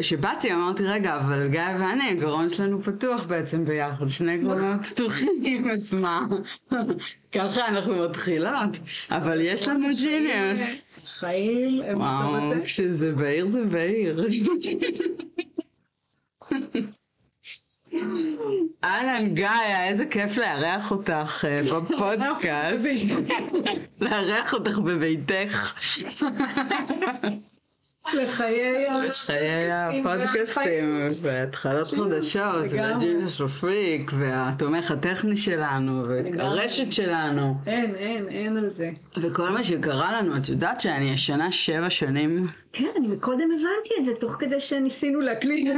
[0.00, 5.94] כשבאתי אמרתי, רגע, אבל גיא ואני, הגרון שלנו פתוח בעצם ביחד, שני גרונות פתוחים, אז
[5.94, 6.26] מה?
[7.32, 8.78] ככה אנחנו מתחילות,
[9.10, 11.02] אבל יש לנו ג'יניוס.
[11.18, 14.26] חיים הם וואו, כשזה בהיר זה בהיר.
[18.84, 19.48] אהלן גיא,
[19.84, 22.84] איזה כיף לארח אותך אה, בפודקאסט,
[24.00, 25.74] לארח אותך בביתך.
[28.12, 37.54] לחיי הפודקאסטים, והתחלות חדשות, והג'ינס רפיק, והתומך הטכני שלנו, והרשת שלנו.
[37.66, 38.90] אין, אין, אין על זה.
[39.16, 42.46] וכל מה שקרה לנו, את יודעת שאני ישנה שבע שנים?
[42.72, 45.76] כן, אני מקודם הבנתי את זה, תוך כדי שניסינו להקליט.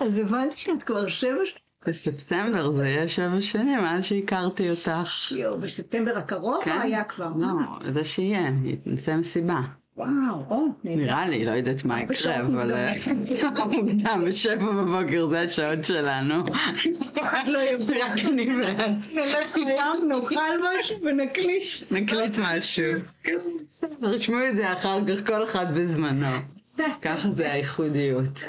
[0.00, 1.64] אז הבנתי שאת כבר שבע שנים.
[1.86, 4.90] בספטמבר זה יהיה שבע שנים, מאז שהכרתי אותך.
[5.30, 6.78] יואו, בספטמבר הקרוב כן?
[6.82, 7.28] היה כבר?
[7.36, 7.48] לא,
[7.92, 8.50] זה שיהיה,
[8.86, 9.60] נעשה מסיבה.
[9.96, 10.68] וואו.
[10.84, 12.72] נראה לי, לא יודעת מה יקרה, אבל...
[13.14, 13.72] מוקדמות.
[13.72, 16.34] מוקדם, בשבע בבוקר זה השעות שלנו.
[17.46, 17.58] לא.
[18.00, 18.46] רק אני.
[19.12, 21.92] נלך לים, נאכל משהו ונקליט.
[21.92, 22.92] נקליט משהו.
[24.02, 26.36] רשמו את זה אחר כך, כל אחד בזמנו.
[27.02, 28.44] ככה זה הייחודיות.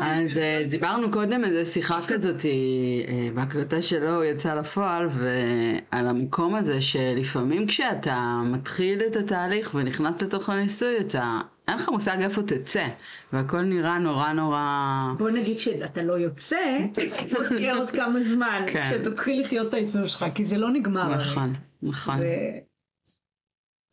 [0.00, 2.50] אז אה, דיברנו קודם איזה שיחה כזאת אה,
[3.34, 11.00] בהקלטה שלו יצא לפועל ועל המקום הזה שלפעמים כשאתה מתחיל את התהליך ונכנס לתוך הניסוי
[11.00, 12.86] אתה אין לך מושג איפה תצא
[13.32, 14.62] והכל נראה נורא נורא
[15.18, 16.78] בוא נגיד שאתה לא יוצא,
[17.26, 18.84] צריך יהיה עוד כמה זמן, כן.
[19.40, 21.14] לחיות את העיצוב שלך, כי זה לא נגמר.
[21.16, 22.58] נכון נכון זה-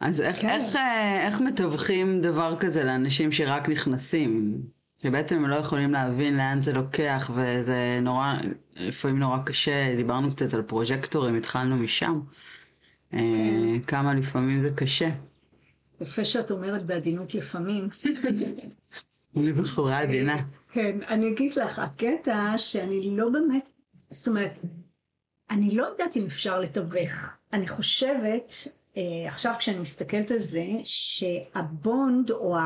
[0.02, 0.48] אז איך, כן.
[0.50, 4.62] איך, אה, איך מתווכים דבר כזה לאנשים שרק נכנסים?
[5.04, 8.34] שבעצם הם לא יכולים להבין לאן זה לוקח וזה נורא,
[8.76, 12.20] לפעמים נורא קשה, דיברנו קצת על פרוז'קטורים, התחלנו משם.
[13.12, 13.18] כן.
[13.18, 15.10] אה, כמה לפעמים זה קשה.
[16.02, 17.90] יפה שאת אומרת בעדינות לפעמים.
[19.38, 20.44] אני בחורה עדינה.
[20.72, 23.70] כן, אני אגיד לך, הקטע שאני לא באמת,
[24.12, 24.60] זאת אומרת,
[25.50, 27.26] אני לא יודעת אם אפשר לתווך.
[27.54, 28.54] אני חושבת,
[28.98, 32.58] אה, עכשיו כשאני מסתכלת על זה, שהבונד או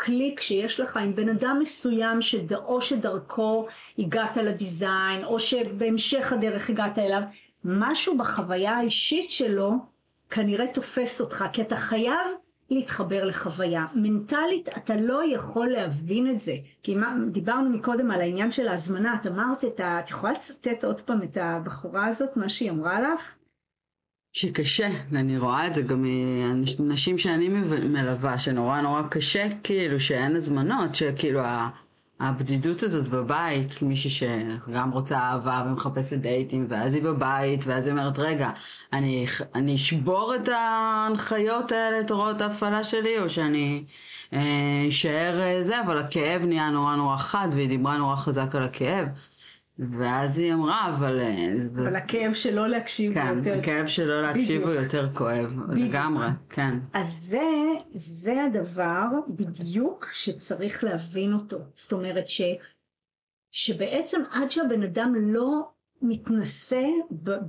[0.00, 3.66] הקליק שיש לך עם בן אדם מסוים, שד- או שדרכו
[3.98, 7.22] הגעת לדיזיין, או שבהמשך הדרך הגעת אליו,
[7.64, 9.72] משהו בחוויה האישית שלו
[10.30, 12.26] כנראה תופס אותך, כי אתה חייב
[12.70, 13.84] להתחבר לחוויה.
[13.94, 16.54] מנטלית אתה לא יכול להבין את זה.
[16.82, 20.00] כי מה, דיברנו מקודם על העניין של ההזמנה, את אמרת את ה...
[20.00, 23.36] את יכולה לצטט עוד פעם את הבחורה הזאת, מה שהיא אמרה לך?
[24.32, 26.04] שקשה, אני רואה את זה גם
[26.78, 31.40] מנשים שאני מב- מלווה, שנורא נורא קשה, כאילו שאין הזמנות, שכאילו
[32.20, 38.18] הבדידות הזאת בבית, מישהי שגם רוצה אהבה ומחפשת דייטים, ואז היא בבית, ואז היא אומרת,
[38.18, 38.50] רגע,
[38.92, 43.84] אני, אני אשבור את ההנחיות האלה, את הוראות ההפעלה שלי, או שאני
[44.32, 44.38] אה,
[44.88, 49.08] אשאר אה, זה, אבל הכאב נהיה נורא נורא חד, והיא דיברה נורא חזק על הכאב.
[49.78, 51.82] ואז היא אמרה, אבל אה, זה...
[51.82, 53.58] אבל הכאב שלא להקשיב הוא כן, יותר...
[53.58, 54.64] הכאב שלא להקשיב בדיוק.
[54.64, 55.88] הוא יותר כואב, בדיוק.
[55.88, 56.78] לגמרי, כן.
[56.92, 57.50] אז זה,
[57.94, 61.58] זה הדבר בדיוק שצריך להבין אותו.
[61.74, 62.42] זאת אומרת ש,
[63.50, 65.68] שבעצם עד שהבן אדם לא
[66.02, 66.82] מתנסה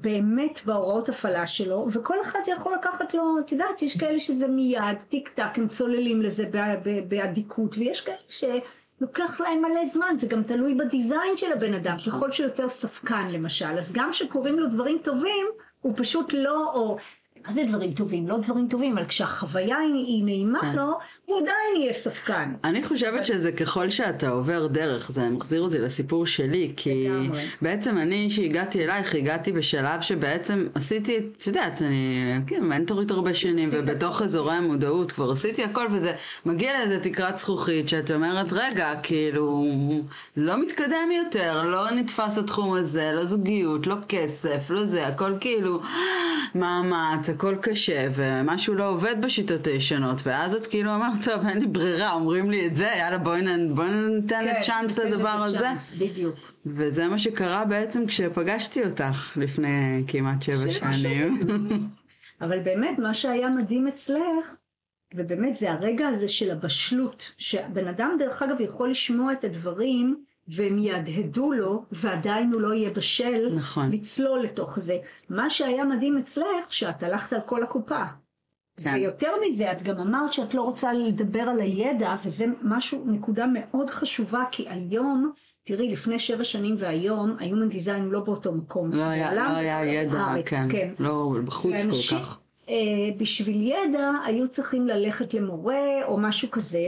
[0.01, 5.01] באמת בהוראות הפעלה שלו, וכל אחד יכול לקחת לו, את יודעת, יש כאלה שזה מיד,
[5.09, 6.49] טיק טק, הם צוללים לזה
[7.07, 8.59] באדיקות, ויש כאלה
[8.99, 13.77] שלוקח להם מלא זמן, זה גם תלוי בדיזיין של הבן אדם, ככל שיותר ספקן למשל,
[13.77, 15.47] אז גם כשקוראים לו דברים טובים,
[15.81, 16.97] הוא פשוט לא, או
[17.47, 18.27] מה זה דברים טובים?
[18.27, 20.75] לא דברים טובים, אבל כשהחוויה היא, היא נעימה כן.
[20.75, 22.53] לו, הוא עדיין יהיה ספקן.
[22.63, 27.07] אני חושבת שזה ככל שאתה עובר דרך, זה מחזיר אותי לסיפור שלי, כי.
[27.61, 33.69] בעצם אני, שהגעתי אלייך, הגעתי בשלב שבעצם עשיתי, את יודעת, אני כן, מנטורית הרבה שנים,
[33.71, 36.13] ובתוך אזורי המודעות כבר עשיתי הכל, וזה
[36.45, 39.65] מגיע לאיזה תקרת זכוכית, שאת אומרת, רגע, כאילו,
[40.37, 45.81] לא מתקדם יותר, לא נתפס התחום הזה, לא זוגיות, לא כסף, לא זה, הכל כאילו
[46.55, 51.67] מאמץ, הכל קשה, ומשהו לא עובד בשיטות הישנות, ואז את כאילו אומרת, טוב, אין לי
[51.67, 55.57] ברירה, אומרים לי את זה, יאללה בואי ניתן כן, צ'אנס לדבר הזה.
[55.57, 56.35] צ'אנס, בדיוק.
[56.65, 61.39] וזה מה שקרה בעצם כשפגשתי אותך לפני כמעט שבע שנים.
[62.41, 64.55] אבל באמת, מה שהיה מדהים אצלך,
[65.13, 70.77] ובאמת זה הרגע הזה של הבשלות, שבן אדם דרך אגב יכול לשמוע את הדברים, והם
[70.77, 73.91] יהדהדו לו, ועדיין הוא לא יהיה בשל נכון.
[73.91, 74.97] לצלול לתוך זה.
[75.29, 78.03] מה שהיה מדהים אצלך, שאת הלכת על כל הקופה.
[78.83, 78.93] כן.
[78.93, 83.89] ויותר מזה, את גם אמרת שאת לא רוצה לדבר על הידע, וזה משהו, נקודה מאוד
[83.89, 85.31] חשובה, כי היום,
[85.63, 88.91] תראי, לפני שבע שנים והיום, ה Human Design לא באותו מקום.
[88.91, 90.93] לא היה, לא היה ידע, בארץ, כן, כן.
[90.99, 92.39] לא בחוץ ואנשים- כל כך.
[92.69, 92.75] אה,
[93.17, 96.85] בשביל ידע היו צריכים ללכת למורה או משהו כזה,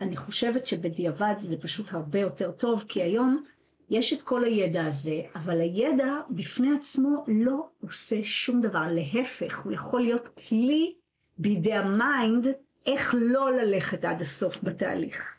[0.00, 3.44] שאני חושבת שבדיעבד זה פשוט הרבה יותר טוב, כי היום
[3.90, 9.72] יש את כל הידע הזה, אבל הידע בפני עצמו לא עושה שום דבר, להפך, הוא
[9.72, 10.94] יכול להיות כלי
[11.38, 12.46] בידי ה mind
[12.86, 15.34] איך לא ללכת עד הסוף בתהליך.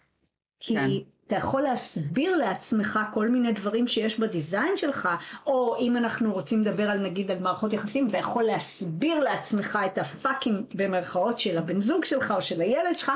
[0.59, 0.89] כי כן.
[1.27, 5.09] אתה יכול להסביר לעצמך כל מיני דברים שיש ב design שלך,
[5.45, 9.97] או אם אנחנו רוצים לדבר על נגיד על מערכות יחסים, אתה יכול להסביר לעצמך את
[9.97, 13.11] הפאקים במרכאות של הבן זוג שלך או של הילד שלך,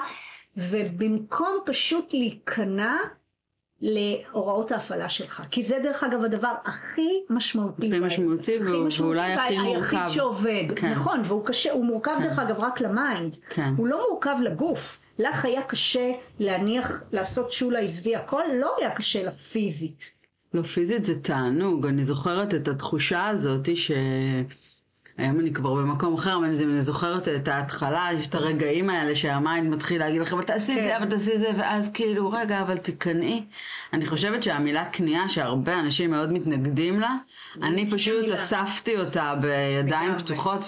[0.58, 2.96] ובמקום פשוט להיכנע
[3.82, 5.44] להוראות ההפעלה שלך.
[5.52, 7.88] כי זה דרך אגב הדבר הכי משמעותי.
[7.88, 10.06] הכי משמעותי והוא- ואולי הכי מורכב.
[10.08, 10.64] שעובד.
[10.76, 10.92] כן.
[10.92, 12.24] נכון, והוא קשה, הוא מורכב כן.
[12.24, 13.36] דרך אגב רק ל mind.
[13.50, 13.74] כן.
[13.78, 15.00] הוא לא מורכב לגוף.
[15.20, 20.14] לך היה קשה להניח, לעשות שולה עזבי הכל, לא היה קשה לך פיזית.
[20.54, 21.86] לא, פיזית זה תענוג.
[21.88, 23.92] אני זוכרת את התחושה הזאת ש...
[25.18, 29.70] היום אני כבר במקום אחר, אבל אני זוכרת את ההתחלה, יש את הרגעים האלה שהמיינד
[29.70, 30.84] מתחיל להגיד לך, אבל תעשי את כן.
[30.84, 33.46] זה, אבל תעשי את זה, ואז כאילו, רגע, אבל תיכנעי.
[33.94, 37.16] אני חושבת שהמילה כניעה, שהרבה אנשים מאוד מתנגדים לה,
[37.62, 38.36] אני פשוט מילה.
[38.36, 40.18] אספתי אותה בידיים.
[40.18, 40.66] פתוחות,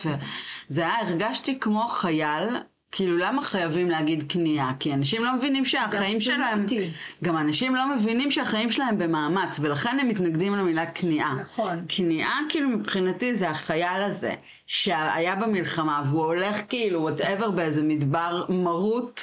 [0.69, 2.57] וזה היה, הרגשתי כמו חייל.
[2.92, 4.74] כאילו למה חייבים להגיד כניעה?
[4.80, 6.92] כי אנשים לא מבינים שהחיים שלהם, אבסולוטי.
[7.24, 11.36] גם אנשים לא מבינים שהחיים שלהם במאמץ, ולכן הם מתנגדים למילה כניעה.
[11.42, 11.86] נכון.
[11.89, 14.34] כניעה כאילו מבחינתי זה החייל הזה
[14.68, 19.22] שהיה במלחמה והוא הולך כאילו וואטאבר באיזה מדבר מרוט.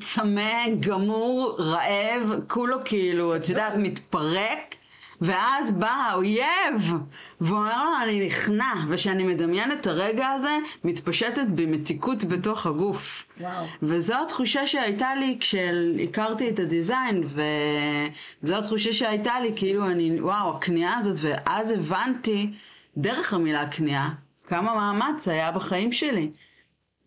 [0.00, 4.74] צמא, גמור, רעב, כולו כאילו, את יודעת, מתפרק,
[5.22, 6.92] ואז בא האויב,
[7.40, 13.26] ואומר לו, אני נכנע, וכשאני מדמיינת את הרגע הזה, מתפשטת בי מתיקות בתוך הגוף.
[13.40, 13.64] וואו.
[13.82, 17.24] וזו התחושה שהייתה לי כשהכרתי את הדיזיין,
[18.42, 22.50] וזו התחושה שהייתה לי, כאילו אני, וואו, הכניעה הזאת, ואז הבנתי,
[22.96, 24.10] דרך המילה כניעה,
[24.46, 26.30] כמה מאמץ היה בחיים שלי.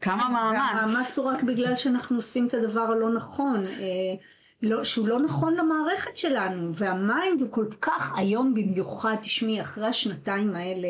[0.02, 0.94] כמה מאמץ.
[0.94, 3.72] והמאמץ הוא רק בגלל שאנחנו עושים את הדבר הלא נכון, אה,
[4.62, 10.56] לא, שהוא לא נכון למערכת שלנו, והמיינד הוא כל כך היום במיוחד, תשמעי, אחרי השנתיים
[10.56, 10.90] האלה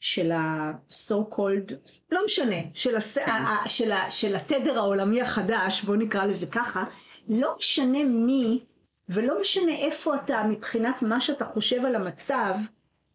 [0.00, 1.74] של ה-so called,
[2.10, 3.18] לא משנה, של, הס...
[3.18, 3.30] כן.
[3.30, 3.68] ה...
[3.68, 4.10] של, ה...
[4.10, 6.84] של התדר העולמי החדש, בואו נקרא לזה ככה,
[7.28, 8.60] לא משנה מי,
[9.08, 12.54] ולא משנה איפה אתה מבחינת מה שאתה חושב על המצב,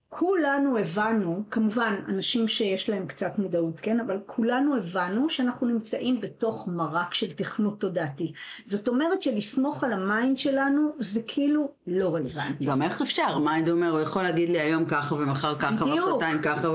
[0.09, 3.99] כולנו הבנו, כמובן אנשים שיש להם קצת מודעות, כן?
[3.99, 8.31] אבל כולנו הבנו שאנחנו נמצאים בתוך מרק של תכנות תודעתי.
[8.63, 12.65] זאת אומרת שלסמוך על ה mind שלנו זה כאילו לא רלוונטי.
[12.65, 13.37] גם איך אפשר?
[13.37, 15.85] mind אומר, הוא יכול להגיד לי היום ככה ומחר ככה.
[15.85, 16.67] ומחרתיים ככה.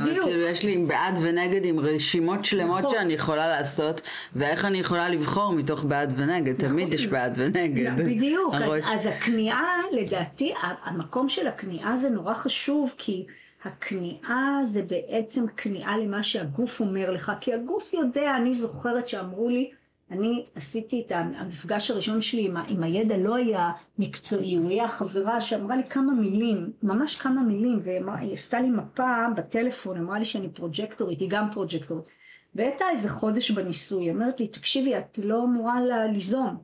[0.00, 0.24] בדיוק.
[0.26, 2.90] כאילו יש לי בעד ונגד עם רשימות שלמות נכון.
[2.90, 4.00] שאני יכולה לעשות,
[4.36, 6.54] ואיך אני יכולה לבחור מתוך בעד ונגד.
[6.58, 7.96] תמיד יש בעד ונגד.
[7.96, 9.62] בדיוק, אז, הראש- אז הכניעה,
[9.92, 10.54] לדעתי,
[10.84, 13.26] המקום של הכניעה זה נורא חשוב, כי
[13.64, 19.70] הכניעה זה בעצם כניעה למה שהגוף אומר לך, כי הגוף יודע, אני זוכרת שאמרו לי,
[20.10, 25.40] אני עשיתי את המפגש הראשון שלי עם, עם הידע לא היה מקצועי, הוא היה חברה
[25.40, 30.48] שאמרה לי כמה מילים, ממש כמה מילים, והיא עשתה לי מפה בטלפון, אמרה לי שאני
[30.48, 32.08] פרוג'קטורית, היא גם פרוג'קטורית.
[32.54, 35.80] והייתה איזה חודש בניסוי, היא אומרת לי, תקשיבי, את לא אמורה
[36.12, 36.56] ליזום.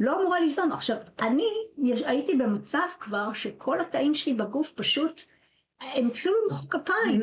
[0.00, 0.72] לא אמורה ליזום.
[0.72, 1.46] עכשיו, אני
[1.78, 5.22] יש, הייתי במצב כבר שכל התאים שלי בגוף פשוט,
[5.94, 7.20] הם התחילו למחוא כפיים,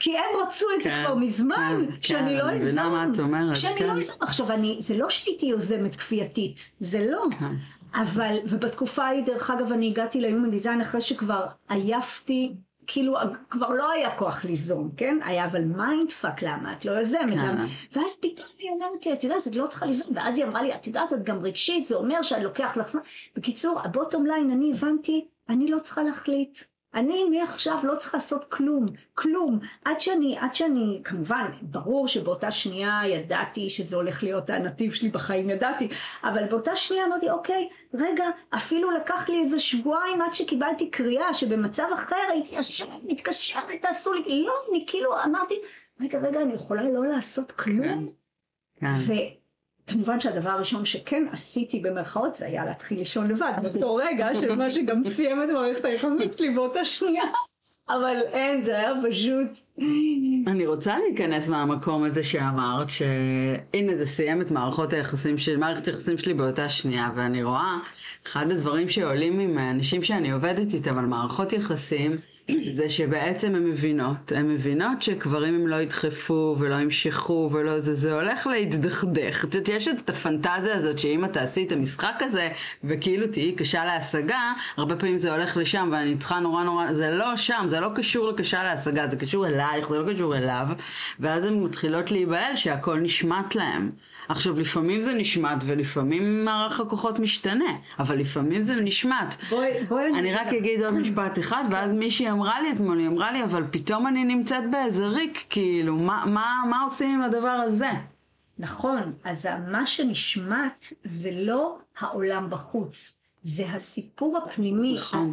[0.00, 2.68] כי הם רצו את זה כן, כבר מזמן, כן, שאני כן, לא אני אזום.
[2.68, 3.86] מבינה מה את אומרת, שאני כן.
[3.86, 4.16] לא אזום.
[4.20, 7.24] עכשיו, אני, זה לא שהייתי יוזמת כפייתית, זה לא.
[7.38, 7.52] כן.
[7.94, 12.54] אבל, ובתקופה ההיא, דרך אגב, אני הגעתי ל-Human Design אחרי שכבר עייפתי,
[12.86, 13.14] כאילו,
[13.50, 15.18] כבר לא היה כוח ליזום, כן?
[15.24, 17.38] היה אבל mind fuck, למה את לא יוזמת?
[17.40, 17.48] כן.
[17.48, 17.64] למה?
[17.92, 20.08] ואז פתאום היא אומרת לי, את יודעת, את לא צריכה ליזום.
[20.14, 23.00] ואז היא אמרה לי, את יודעת, את גם רגשית, זה אומר שאני לוקח לך זמן.
[23.36, 26.58] בקיצור, ה bottom line, אני הבנתי, אני לא צריכה להחליט.
[26.94, 29.58] אני מעכשיו לא צריכה לעשות כלום, כלום.
[29.84, 35.50] עד שאני, עד שאני, כמובן, ברור שבאותה שנייה ידעתי שזה הולך להיות הנתיב שלי בחיים,
[35.50, 35.88] ידעתי,
[36.24, 41.86] אבל באותה שנייה אמרתי, אוקיי, רגע, אפילו לקח לי איזה שבועיים עד שקיבלתי קריאה שבמצב
[41.94, 45.54] אחר הייתי ישר מתקשרת, תעשו לי, לא, אני כאילו אמרתי,
[46.00, 48.06] רגע, רגע, אני יכולה לא לעשות כלום.
[48.80, 48.94] כן.
[49.88, 55.08] וכמובן שהדבר הראשון שכן עשיתי במרכאות זה היה להתחיל לישון לבד באותו רגע, שמה שגם
[55.08, 57.24] סיים את מערכת היחסים שלי באותה שנייה.
[57.88, 59.67] אבל אין, זה היה פשוט...
[60.46, 66.18] אני רוצה להיכנס מהמקום הזה שאמרת, שהנה זה סיים את מערכות היחסים שלי, מערכת היחסים
[66.18, 67.76] שלי באותה שנייה, ואני רואה,
[68.26, 72.14] אחד הדברים שעולים עם אנשים שאני עובדת איתם על מערכות יחסים,
[72.72, 78.14] זה שבעצם הן מבינות, הן מבינות שגברים הם לא ידחפו ולא ימשכו ולא זה, זה
[78.14, 79.44] הולך להתדכדך.
[79.44, 82.48] את יודעת, יש את הפנטזיה הזאת שאם את תעשי את המשחק הזה
[82.84, 87.36] וכאילו תהיי קשה להשגה, הרבה פעמים זה הולך לשם ואני צריכה נורא נורא, זה לא
[87.36, 89.67] שם, זה לא קשור לקשה להשגה, זה קשור אליי.
[89.72, 90.66] אלייך, זה לא קשור אליו,
[91.20, 93.90] ואז הן מתחילות להיבהל שהכל נשמט להם.
[94.28, 99.34] עכשיו, לפעמים זה נשמט ולפעמים מערך הכוחות משתנה, אבל לפעמים זה נשמט.
[99.50, 103.32] בואי, בואי אני רק אגיד עוד משפט אחד, ואז מישהי אמרה לי אתמול, היא אמרה
[103.32, 107.90] לי, אבל פתאום אני נמצאת באיזה ריק, כאילו, מה, מה, מה עושים עם הדבר הזה?
[108.58, 115.32] נכון, אז מה שנשמט זה לא העולם בחוץ, זה הסיפור הפנימי, נכון.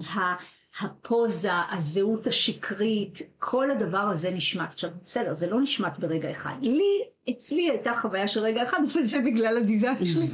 [0.79, 4.73] הפוזה, הזהות השקרית, כל הדבר הזה נשמט.
[4.73, 6.53] עכשיו, בסדר, זה לא נשמט ברגע אחד.
[6.61, 10.27] לי, אצלי הייתה חוויה של רגע אחד, אבל זה בגלל ה design שלי.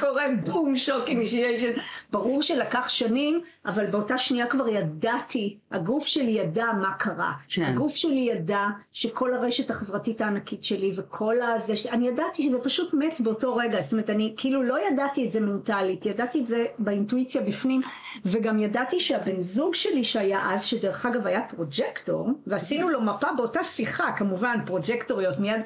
[0.00, 1.72] קורה בום shock initiation.
[2.10, 7.32] ברור שלקח שנים, אבל באותה שנייה כבר ידעתי, הגוף שלי ידע מה קרה.
[7.48, 7.62] כן.
[7.64, 8.62] הגוף שלי ידע
[8.92, 13.80] שכל הרשת החברתית הענקית שלי וכל הזה, ש- אני ידעתי שזה פשוט מת באותו רגע.
[13.82, 17.80] זאת אומרת, אני כאילו לא ידעתי את זה מנטלית, ידעתי את זה באינטואיציה בפנים,
[18.24, 23.64] וגם ידעתי שהבן זוג שלי שהיה אז, שדרך אגב היה projector, ועשינו לו מפה באותה
[23.64, 25.60] שיחה, כמובן, פרוג'קטוריות מיד.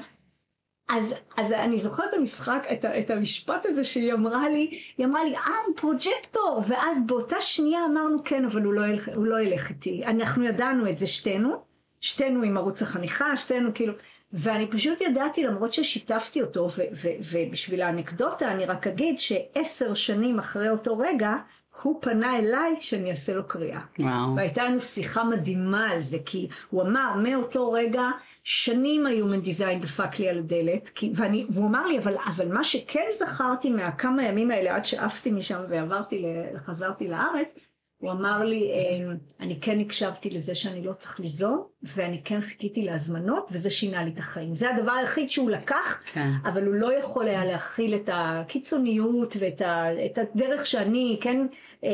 [0.88, 5.24] אז, אז אני זוכרת את המשחק, את, את המשפט הזה שהיא אמרה לי, היא אמרה
[5.24, 9.70] לי, אה, פרוג'קטור, ואז באותה שנייה אמרנו, כן, אבל הוא לא, ילך, הוא לא ילך
[9.70, 10.04] איתי.
[10.04, 11.62] אנחנו ידענו את זה שתינו,
[12.00, 13.92] שתינו עם ערוץ החניכה, שתינו כאילו,
[14.32, 20.38] ואני פשוט ידעתי, למרות ששיתפתי אותו, ו- ו- ובשביל האנקדוטה אני רק אגיד שעשר שנים
[20.38, 21.36] אחרי אותו רגע,
[21.84, 23.80] הוא פנה אליי שאני אעשה לו קריאה.
[23.98, 24.36] וואו.
[24.36, 28.02] והייתה לנו שיחה מדהימה על זה, כי הוא אמר, מאותו רגע,
[28.44, 32.64] שנים ה-Human Design דפק לי על הדלת, כי, ואני, והוא אמר לי, אבל, אבל מה
[32.64, 36.24] שכן זכרתי מהכמה ימים האלה, עד שעפתי משם ועברתי,
[36.56, 37.54] חזרתי לארץ,
[38.04, 42.82] הוא אמר לי, "אה, אני כן הקשבתי לזה שאני לא צריך ליזום, ואני כן חיכיתי
[42.82, 44.56] להזמנות, וזה שינה לי את החיים.
[44.56, 46.28] זה הדבר היחיד שהוא לקח, כן.
[46.44, 51.46] אבל הוא לא יכול היה להכיל את הקיצוניות ואת ה, את הדרך שאני, כן,
[51.84, 51.90] אה,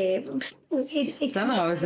[1.27, 1.79] בסדר, אבל זה,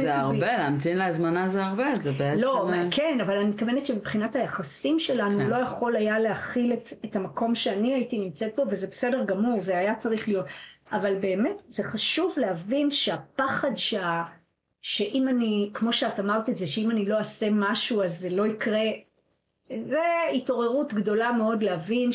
[0.00, 0.14] זה.
[0.14, 2.40] הרבה, להמתין להזמנה זה הרבה, זה בעצם...
[2.40, 5.44] לא, אה, כן, אבל אני מתכוונת שמבחינת היחסים שלנו, כן.
[5.44, 9.60] הוא לא יכול היה להכיל את, את המקום שאני הייתי נמצאת בו, וזה בסדר גמור,
[9.60, 10.46] זה היה צריך להיות.
[10.92, 14.22] אבל באמת, זה חשוב להבין שהפחד שה...
[14.82, 18.46] שאם אני, כמו שאת אמרת את זה, שאם אני לא אעשה משהו אז זה לא
[18.46, 18.80] יקרה,
[19.68, 20.02] זה
[20.34, 22.10] התעוררות גדולה מאוד להבין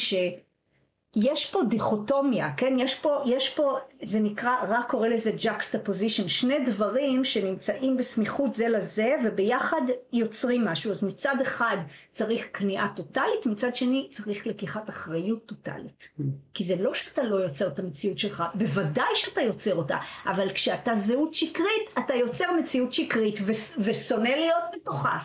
[1.15, 2.75] שיש פה דיכוטומיה, כן?
[2.79, 8.69] יש פה, יש פה, זה נקרא, רק קורא לזה juxtaposition, שני דברים שנמצאים בסמיכות זה
[8.69, 9.81] לזה וביחד
[10.13, 10.91] יוצרים משהו.
[10.91, 11.77] אז מצד אחד
[12.11, 16.09] צריך כניעה טוטאלית, מצד שני צריך לקיחת אחריות טוטאלית.
[16.53, 20.95] כי זה לא שאתה לא יוצר את המציאות שלך, בוודאי שאתה יוצר אותה, אבל כשאתה
[20.95, 23.39] זהות שקרית, אתה יוצר מציאות שקרית
[23.77, 25.17] ושונא להיות בתוכה.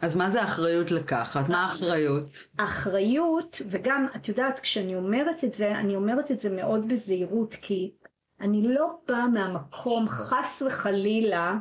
[0.00, 1.48] אז מה זה אחריות לקחת?
[1.48, 2.48] מה האחריות?
[2.56, 7.92] אחריות, וגם, את יודעת, כשאני אומרת את זה, אני אומרת את זה מאוד בזהירות, כי
[8.40, 11.54] אני לא באה מהמקום, חס וחלילה,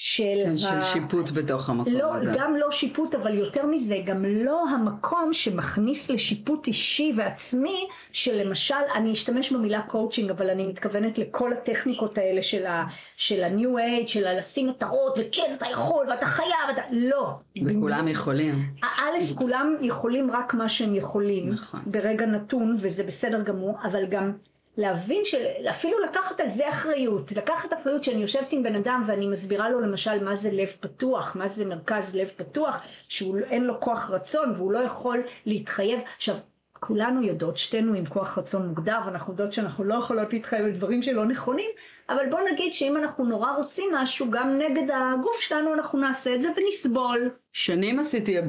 [0.00, 0.56] של...
[0.56, 2.32] של ה- שיפוט בתוך המקום לא, הזה.
[2.38, 9.12] גם לא שיפוט, אבל יותר מזה, גם לא המקום שמכניס לשיפוט אישי ועצמי, שלמשל, אני
[9.12, 12.84] אשתמש במילה קואוצ'ינג, אבל אני מתכוונת לכל הטכניקות האלה של ה-
[13.16, 16.82] של ה-new age, של ה- לשים מטרות, וכן, אתה יכול, ואתה חייב, ואתה...
[16.90, 17.30] לא.
[17.66, 18.54] וכולם יכולים.
[18.82, 21.80] א', כולם יכולים רק מה שהם יכולים, נכון.
[21.86, 24.32] ברגע נתון, וזה בסדר גמור, אבל גם
[24.78, 29.70] להבין שאפילו לקחת על זה אחריות, לקחת אחריות שאני יושבת עם בן אדם ואני מסבירה
[29.70, 34.52] לו למשל מה זה לב פתוח, מה זה מרכז לב פתוח, שאין לו כוח רצון
[34.56, 36.00] והוא לא יכול להתחייב.
[36.16, 36.36] עכשיו,
[36.80, 41.02] כולנו יודעות, שתינו עם כוח רצון מוגדר, ואנחנו יודעות שאנחנו לא יכולות להתחייב על דברים
[41.02, 41.70] שלא נכונים,
[42.08, 46.42] אבל בוא נגיד שאם אנחנו נורא רוצים משהו, גם נגד הגוף שלנו אנחנו נעשה את
[46.42, 47.30] זה ונסבול.
[47.52, 48.42] שנים עשיתי abuse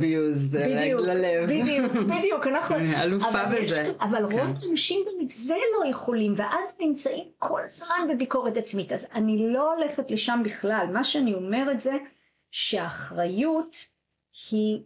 [0.53, 1.50] בדיוק, ללב.
[1.50, 2.75] בדיוק, בדיוק, אנחנו...
[2.75, 3.91] אני אלופה אבל יש- בזה.
[4.01, 4.24] אבל כן.
[4.39, 8.91] רוב האנשים את זה לא יכולים, ואז נמצאים כל הזמן בביקורת עצמית.
[8.91, 10.86] אז אני לא הולכת לשם בכלל.
[10.93, 11.93] מה שאני אומרת זה
[12.51, 13.75] שהאחריות
[14.51, 14.79] היא,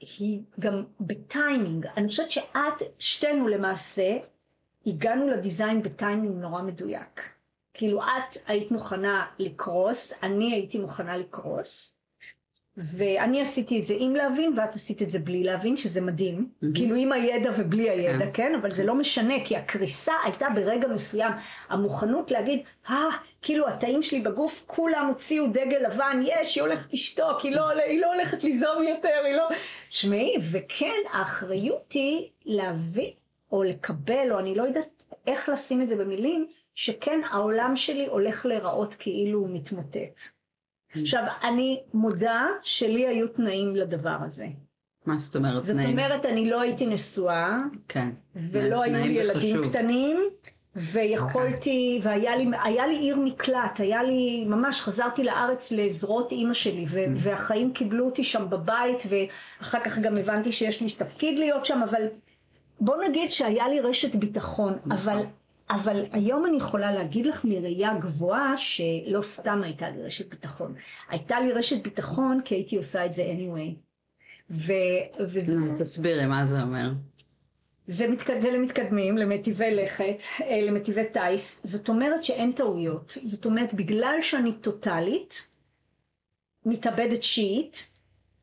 [0.00, 1.86] היא גם בטיימינג.
[1.96, 4.16] אני חושבת שאת, שתינו למעשה,
[4.86, 7.32] הגענו לדיזיין בטיימינג נורא מדויק.
[7.74, 11.97] כאילו את היית מוכנה לקרוס, אני הייתי מוכנה לקרוס.
[12.78, 16.48] ואני עשיתי את זה עם להבין, ואת עשית את זה בלי להבין, שזה מדהים.
[16.62, 16.74] מהמם.
[16.74, 18.30] כאילו עם הידע ובלי הידע, כן.
[18.32, 18.54] כן?
[18.54, 21.32] אבל זה לא משנה, כי הקריסה הייתה ברגע מסוים.
[21.68, 23.08] המוכנות להגיד, אה,
[23.42, 28.00] כאילו התאים שלי בגוף, כולם הוציאו דגל לבן, יש, היא הולכת לשתוק, היא לא, היא
[28.00, 29.48] לא הולכת ליזום יותר, היא לא...
[29.90, 33.10] שמעי, וכן, האחריות היא להבין,
[33.52, 38.46] או לקבל, או אני לא יודעת איך לשים את זה במילים, שכן, העולם שלי הולך
[38.46, 40.37] להיראות כאילו הוא מתמוטט.
[40.96, 44.46] עכשיו, אני מודה שלי היו תנאים לדבר הזה.
[45.06, 45.90] מה זאת אומרת זאת תנאים?
[45.90, 48.08] אומרת, אני לא הייתי נשואה, כן.
[48.36, 49.68] ולא היו לי ילדים חשוב.
[49.68, 50.16] קטנים,
[50.76, 52.44] ויכולתי, והיה לי,
[52.88, 57.08] לי עיר מקלט, היה לי, ממש חזרתי לארץ לזרועות אימא שלי, ו, Mm.
[57.16, 62.02] והחיים קיבלו אותי שם בבית, ואחר כך גם הבנתי שיש לי תפקיד להיות שם, אבל
[62.80, 64.92] בוא נגיד שהיה לי רשת ביטחון, נכון.
[64.92, 65.24] אבל,
[65.70, 70.74] אבל היום אני יכולה להגיד לך מראייה גבוהה שלא סתם הייתה לי רשת ביטחון.
[71.08, 73.74] הייתה לי רשת ביטחון כי הייתי עושה את זה anyway.
[74.50, 74.72] ו,
[75.20, 76.92] וזה, תסבירי מה זה אומר.
[77.86, 78.40] זה, מתקד...
[78.40, 83.18] זה למתקדמים, למטיבי לכת, אה, למטיבי טיס, זאת אומרת שאין טעויות.
[83.22, 85.48] זאת אומרת, בגלל שאני טוטאלית,
[86.66, 87.97] מתאבדת שיעית,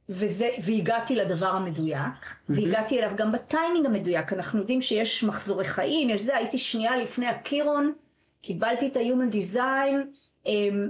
[0.09, 4.33] וזה, והגעתי לדבר המדויק, והגעתי אליו גם בטיימינג המדויק.
[4.33, 7.93] אנחנו יודעים שיש מחזורי חיים, יש זה, הייתי שנייה לפני הקירון,
[8.41, 9.95] קיבלתי את ה-Human Design,
[10.45, 10.89] אמ,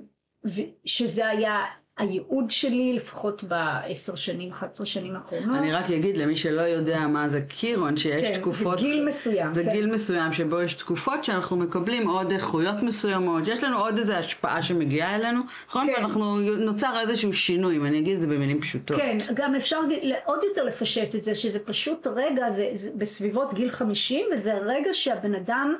[0.85, 1.57] שזה היה
[1.97, 5.57] הייעוד שלי, לפחות בעשר שנים, 11 שנים האחרונות.
[5.57, 8.79] אני רק אגיד למי שלא יודע מה זה קירון, שיש כן, תקופות...
[8.79, 9.53] זה גיל מסוים.
[9.53, 9.71] זה כן.
[9.71, 14.63] גיל מסוים שבו יש תקופות שאנחנו מקבלים עוד איכויות מסוימות, יש לנו עוד איזו השפעה
[14.63, 15.87] שמגיעה אלינו, נכון?
[15.87, 15.93] כן.
[15.97, 18.97] ואנחנו, נוצר איזשהו שינוי, אם אני אגיד את זה במילים פשוטות.
[18.97, 19.79] כן, גם אפשר
[20.25, 24.89] עוד יותר לפשט את זה, שזה פשוט רגע, זה, זה בסביבות גיל 50, וזה רגע
[24.93, 25.75] שהבן אדם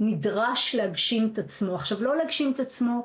[0.00, 1.74] נדרש להגשים את עצמו.
[1.74, 3.04] עכשיו, לא להגשים את עצמו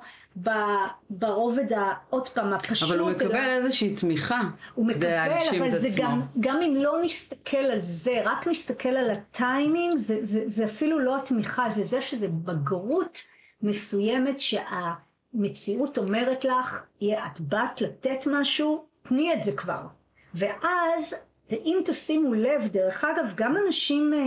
[1.09, 4.41] ברובד, ה, עוד פעם, הפשוט, אבל הוא מקבל אלא- איזושהי תמיכה
[4.73, 5.17] הוא מקבל,
[5.59, 5.87] אבל זה.
[6.01, 10.99] גם, גם אם לא נסתכל על זה, רק נסתכל על הטיימינג, זה, זה, זה אפילו
[10.99, 13.19] לא התמיכה, זה זה שזה בגרות
[13.61, 19.81] מסוימת שהמציאות אומרת לך, "יה, את באת לתת משהו, תני את זה כבר.
[20.33, 21.15] ואז,
[21.51, 24.19] אם תשימו לב, דרך אגב, גם אנשים אה,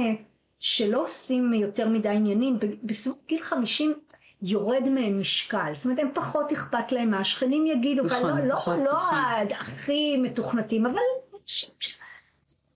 [0.59, 3.95] שלא עושים יותר מדי עניינים, ב- בסביבות גיל 50
[4.43, 5.73] יורד מהם משקל.
[5.75, 8.93] זאת אומרת, הם פחות אכפת להם מה השכנים יגידו, נכון, אבל לא, פחות, לא, לא
[8.93, 9.59] נכון.
[9.61, 10.99] הכי מתוכנתים, אבל...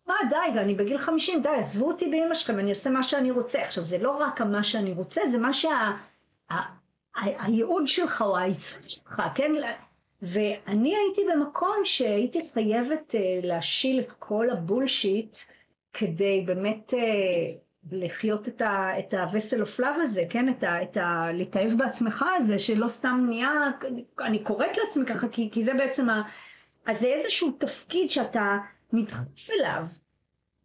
[0.07, 3.62] מה די, אני בגיל 50, די, עזבו אותי באמא שלכם, אני אעשה מה שאני רוצה.
[3.62, 5.71] עכשיו, זה לא רק מה שאני רוצה, זה מה שה...
[6.50, 6.83] ה- ה-
[7.14, 9.52] הייעוד שלך או העיצוב שלך, כן?
[10.23, 15.38] ואני הייתי במקום שהייתי חייבת אה, להשיל את כל הבולשיט
[15.92, 17.54] כדי באמת אה,
[17.90, 20.48] לחיות את, ה, את ה-vessel of love הזה, כן?
[20.48, 21.26] את ה, את ה...
[21.32, 23.50] להתאהב בעצמך הזה, שלא סתם נהיה,
[24.20, 26.22] אני קוראת לעצמי ככה, כי, כי זה בעצם ה...
[26.87, 28.59] אז זה איזשהו תפקיד שאתה
[28.92, 29.87] נדחף אליו,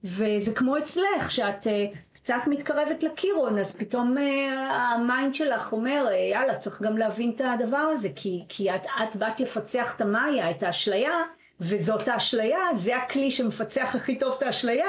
[0.03, 4.61] וזה כמו אצלך, שאת אה, קצת מתקרבת לקירון, אז פתאום אה,
[4.95, 8.85] ה mind שלך אומר, אה, יאללה, צריך גם להבין את הדבר הזה, כי, כי את,
[9.03, 11.11] את באת לפצח את המאיה, את האשליה,
[11.61, 14.85] וזאת האשליה, זה הכלי שמפצח הכי טוב את האשליה,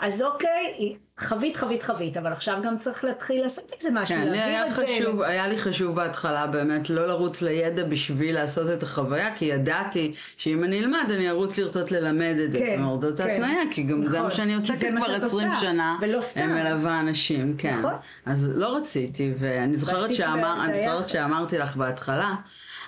[0.00, 4.28] אז אוקיי, חבית, חבית, חבית, אבל עכשיו גם צריך להתחיל לעשות עם זה משהו, כן,
[4.28, 4.86] להעביר את זה.
[5.00, 10.14] חשוב, היה לי חשוב בהתחלה באמת לא לרוץ לידע בשביל לעשות את החוויה, כי ידעתי
[10.36, 12.58] שאם אני אלמד אני ארוץ לרצות ללמד את זה.
[12.58, 13.34] כן, זאת אומרת, זאת כן.
[13.36, 15.60] התניה, כי גם זה נכון, מה שאני כי זה עוסקת מה כבר שאת 20 עושה,
[15.60, 16.48] שנה, ולא סתם.
[16.48, 17.78] מלווה אנשים, כן.
[17.78, 17.94] נכון.
[18.26, 22.34] אז לא רציתי, ואני זוכרת שאמר- זוכרת שאמרתי לך בהתחלה,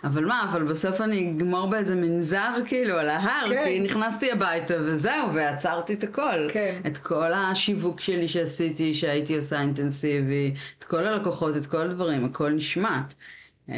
[0.05, 3.65] אבל מה, אבל בסוף אני אגמור באיזה מנזר כאילו על ההר, כן.
[3.65, 6.49] כי נכנסתי הביתה וזהו, ועצרתי את הכל.
[6.53, 6.81] כן.
[6.87, 12.51] את כל השיווק שלי שעשיתי, שהייתי עושה אינטנסיבי, את כל הלקוחות, את כל הדברים, הכל
[12.51, 13.15] נשמט.
[13.71, 13.77] אה,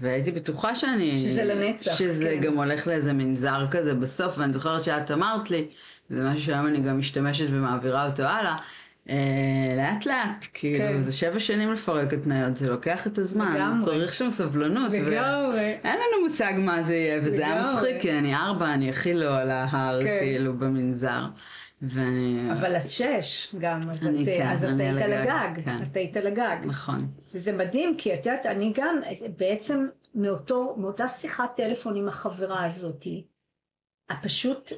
[0.00, 1.18] והייתי בטוחה שאני...
[1.18, 2.40] שזה לנצח, שזה כן.
[2.40, 5.66] גם הולך לאיזה מנזר כזה בסוף, ואני זוכרת שאת אמרת לי,
[6.10, 8.58] זה משהו שהיום אני גם משתמשת ומעבירה אותו הלאה, אה,
[9.76, 11.00] לאט לאט, כאילו, כן.
[11.00, 13.84] זה שבע שנים לפרק התניות, זה לוקח את הזמן, לגמרי.
[13.84, 14.90] צריך שם סבלנות.
[14.92, 15.76] ו- לגמרי.
[15.84, 17.74] אין לנו מושג מה זה יהיה, וזה היה לגמרי.
[17.74, 20.16] מצחיק, כי אני ארבע, אני הכי לא על ההר, כן.
[20.20, 21.24] כאילו, במנזר.
[21.82, 22.52] ואני...
[22.52, 25.82] אבל את שש גם, אז אני את, כן, אז את היית על הגג, כן.
[25.82, 26.56] את היית על הגג.
[26.64, 27.06] נכון.
[27.34, 29.00] וזה מדהים, כי את יודעת, אני גם,
[29.38, 33.24] בעצם מאותו, מאותה שיחת טלפון עם החברה הזאתי,
[34.22, 34.72] פשוט,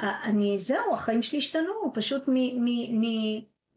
[0.00, 2.34] אני, זהו, החיים שלי השתנו, פשוט מ...
[2.34, 3.04] מ, מ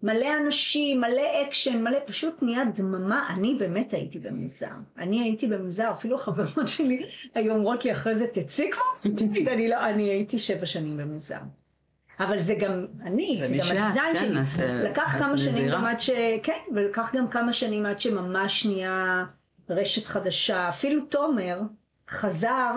[0.03, 3.27] מלא אנשים, מלא אקשן, מלא, פשוט נהיה דממה.
[3.29, 4.71] אני באמת הייתי במנזר.
[4.97, 7.03] אני הייתי במנזר, אפילו החברות שלי
[7.35, 9.11] היו אומרות לי אחרי זה, תצאי כבר.
[9.53, 11.39] אני לא, אני הייתי שבע שנים במנזר.
[12.19, 14.39] אבל זה גם אני, זה זה, גם ה design כן, שלי.
[14.41, 15.77] את, אה, לקח את כמה שנים נזירה.
[15.77, 16.09] גם עד ש...
[16.43, 19.25] כן, ולקח גם כמה שנים עד שממש נהיה
[19.69, 20.69] רשת חדשה.
[20.69, 21.61] אפילו תומר
[22.09, 22.71] חזר,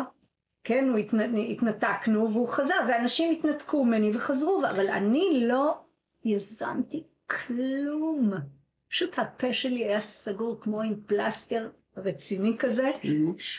[0.64, 1.36] כן, הוא התנ...
[1.36, 5.78] התנתקנו והוא חזר, זה אנשים התנתקו ממני וחזרו, אבל אני לא
[6.24, 8.32] יזמתי כלום.
[8.90, 12.90] פשוט הפה שלי היה סגור כמו עם פלסטר רציני כזה.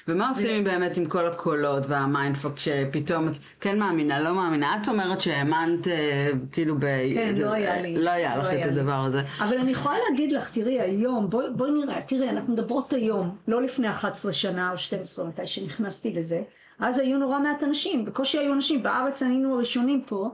[0.07, 4.79] ומה עושים באמת עם כל הקולות וה mindfuck שפתאום את כן מאמינה, לא מאמינה?
[4.81, 6.85] את אומרת שהאמנת אה, כאילו ב...
[7.15, 7.95] כן, לא היה לי.
[7.97, 8.71] לא היה לך לא את היה לי.
[8.79, 9.19] הדבר הזה.
[9.39, 13.61] אבל אני יכולה להגיד לך, תראי, היום, בואי בוא נראה, תראי, אנחנו מדברות היום, לא
[13.61, 16.41] לפני 11 שנה או 12, מתי שנכנסתי לזה,
[16.79, 20.29] אז היו נורא מעט אנשים, בקושי היו אנשים, בארץ היינו הראשונים פה.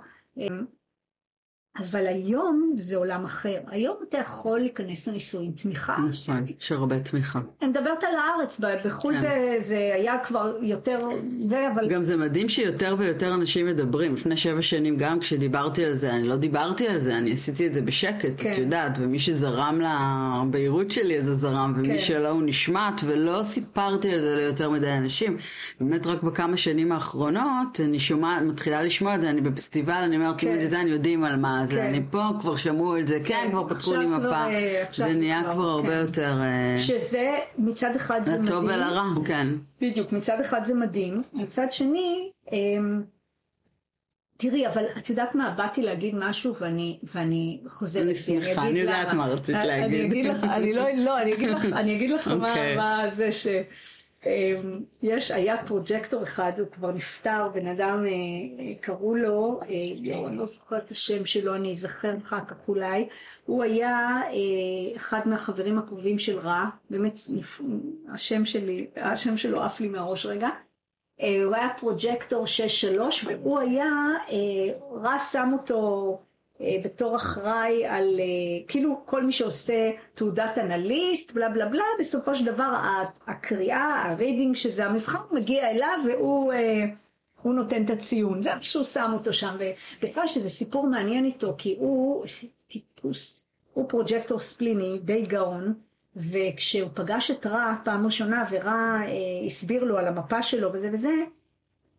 [1.79, 3.57] אבל היום זה עולם אחר.
[3.67, 5.97] היום אתה יכול להיכנס לניסוי עם תמיכה.
[6.09, 7.39] נכון, יש הרבה תמיכה.
[7.61, 9.19] אני מדברת על הארץ, בחו"ל כן.
[9.19, 10.99] זה, זה היה כבר יותר,
[11.49, 11.89] זה, אבל...
[11.89, 14.13] גם זה מדהים שיותר ויותר אנשים מדברים.
[14.13, 17.73] לפני שבע שנים גם כשדיברתי על זה, אני לא דיברתי על זה, אני עשיתי את
[17.73, 18.51] זה בשקט, כן.
[18.51, 21.99] את יודעת, ומי שזרם לבהירות שלי אז הוא זרם, ומי כן.
[21.99, 25.37] שלא הוא נשמט, ולא סיפרתי על זה ליותר מדי אנשים.
[25.79, 30.35] באמת רק בכמה שנים האחרונות אני שומעת, מתחילה לשמוע את זה, אני בפסטיבל, אני אומרת,
[30.41, 30.47] כן.
[30.47, 30.59] כן.
[30.59, 31.81] דיזיין יודעים על מה זה, כן.
[31.87, 34.25] אני פה, כבר שמעו את זה, כן, כן, כבר פתחו לי מפה.
[34.45, 36.01] אה, זה זה נהיה כבר, הרבה כן.
[36.05, 38.43] יותר אה, שזה מצד אחד זה מדהים.
[38.43, 39.47] לטוב ולרע, כן.
[39.81, 43.01] בדיוק, מצד אחד זה מדהים, מצד שני, אמ,
[44.37, 48.79] תראי, אבל את יודעת מה, באתי להגיד משהו ואני, ואני חוזרת אני שמחה, אגיד אני
[48.79, 49.13] יודעת.
[49.13, 49.99] מה רצית אני- להגיד.
[49.99, 52.75] אני אגיד לך, אני לא, לא, אני אגיד לך, אני אגיד לך מה, אוקיי.
[52.77, 53.47] מה זה ש...
[54.25, 58.11] אמ, יש, היה פרוג'קטור אחד, הוא כבר נפטר, בן אדם, אה,
[58.59, 59.67] אה, קראו לו, אה,
[60.27, 63.07] אני לא זוכרת את השם שלו, אני אזכר אחר כך אולי,
[63.45, 64.21] הוא היה
[64.95, 67.19] אחד מהחברים הקרובים של רע, באמת,
[68.13, 70.49] השם שלי, השם שלו עף לי מהראש רגע,
[71.19, 73.89] הוא היה פרוג'קטור 6-3 והוא היה,
[74.91, 76.19] רז שם אותו
[76.59, 82.45] בתור אחראי על אה, כאילו כל מי שעושה תעודת אנליסט בלה בלה בלה בסופו של
[82.45, 82.73] דבר
[83.27, 86.85] הקריאה, הרידינג שזה המבחן מגיע אליו והוא אה,
[87.41, 89.57] הוא נותן את הציון, זה שהוא שם אותו שם
[90.01, 92.25] ובכלל שזה סיפור מעניין איתו כי הוא
[92.67, 95.73] טיפוס, הוא פרוג'קטור ספליני די גאון
[96.15, 101.09] וכשהוא פגש את רע פעם ראשונה ורע אה, הסביר לו על המפה שלו וזה וזה,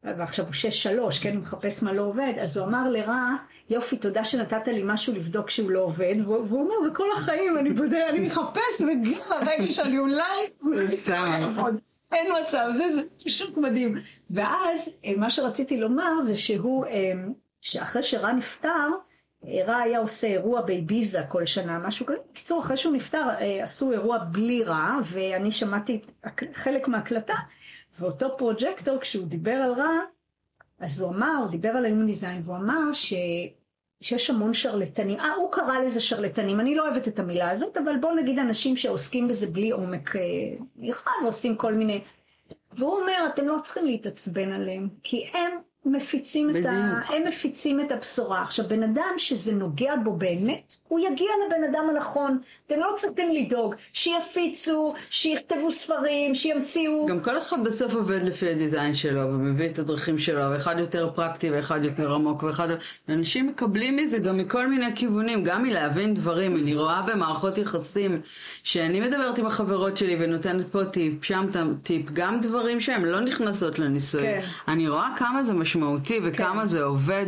[0.05, 3.35] ועכשיו הוא שש שלוש, כן, הוא מחפש מה לא עובד, אז הוא אמר לרע,
[3.71, 7.97] יופי, תודה שנתת לי משהו לבדוק שהוא לא עובד, והוא אומר, בכל החיים אני בודק,
[8.09, 10.23] אני מחפש וגיל לרגע שאני אולי,
[10.63, 10.97] אולי.
[12.13, 13.95] אין מצב, זה, זה פשוט מדהים.
[14.31, 17.13] ואז אה, מה שרציתי לומר זה שהוא, אה,
[17.61, 18.89] שאחרי שרע נפטר,
[19.45, 22.19] אה, רע היה עושה אירוע באביזה כל שנה, משהו כזה.
[22.33, 23.29] בקיצור, אחרי שהוא נפטר,
[23.63, 26.01] עשו אירוע בלי רע, ואני שמעתי
[26.53, 27.35] חלק מההקלטה,
[27.98, 29.98] ואותו פרוג'קטור, כשהוא דיבר על רע,
[30.79, 33.14] אז הוא אמר, הוא דיבר על היומן דיזיין, והוא אמר ש...
[34.00, 37.96] שיש המון שרלטנים, אה, הוא קרא לזה שרלטנים, אני לא אוהבת את המילה הזאת, אבל
[38.00, 40.20] בואו נגיד אנשים שעוסקים בזה בלי עומק אה,
[40.76, 42.00] נרחב, ועושים כל מיני...
[42.72, 45.53] והוא אומר, אתם לא צריכים להתעצבן עליהם, כי הם
[45.87, 47.01] מפיצים, את, ה...
[47.09, 48.43] הם מפיצים את הבשורה.
[48.43, 52.38] עכשיו, בן אדם שזה נוגע בו באמת, הוא יגיע לבן אדם הנכון.
[52.66, 57.07] אתם לא צריכים לדאוג שיפיצו, שיכתבו ספרים, שימציאו.
[57.07, 61.51] גם כל אחד בסוף עובד לפי הדיזיין שלו ומביא את הדרכים שלו, ואחד יותר פרקטי
[61.51, 62.69] ואחד יותר עמוק, ואחד...
[63.09, 66.57] אנשים מקבלים מזה גם מכל מיני כיוונים, גם מלהבין דברים.
[66.57, 68.21] אני רואה במערכות יחסים
[68.62, 71.47] שאני מדברת עם החברות שלי ונותנת פה טיפ, שם
[71.83, 74.23] טיפ, גם דברים שהם לא נכנסות לניסוי.
[74.23, 74.40] כן.
[74.69, 76.66] אני רואה כמה זה משמעותי וכמה כן.
[76.66, 77.26] זה עובד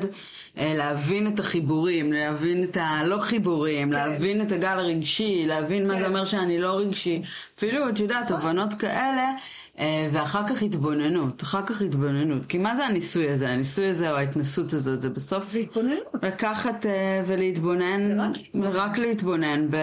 [0.59, 3.97] אה, להבין את החיבורים, להבין את הלא חיבורים, כן.
[3.97, 6.01] להבין את הגל הרגשי, להבין מה כן.
[6.01, 7.23] זה אומר שאני לא רגשי.
[7.59, 9.33] אפילו, את יודעת, תובנות כאלה,
[9.79, 12.47] אה, ואחר כך התבוננות, אחר כך התבוננות.
[12.47, 13.49] כי מה זה הניסוי הזה?
[13.49, 16.15] הניסוי הזה או ההתנסות הזאת, זה בסוף זה התבוננות.
[16.23, 18.37] לקחת אה, ולהתבונן, רק.
[18.63, 19.77] רק להתבונן, ב...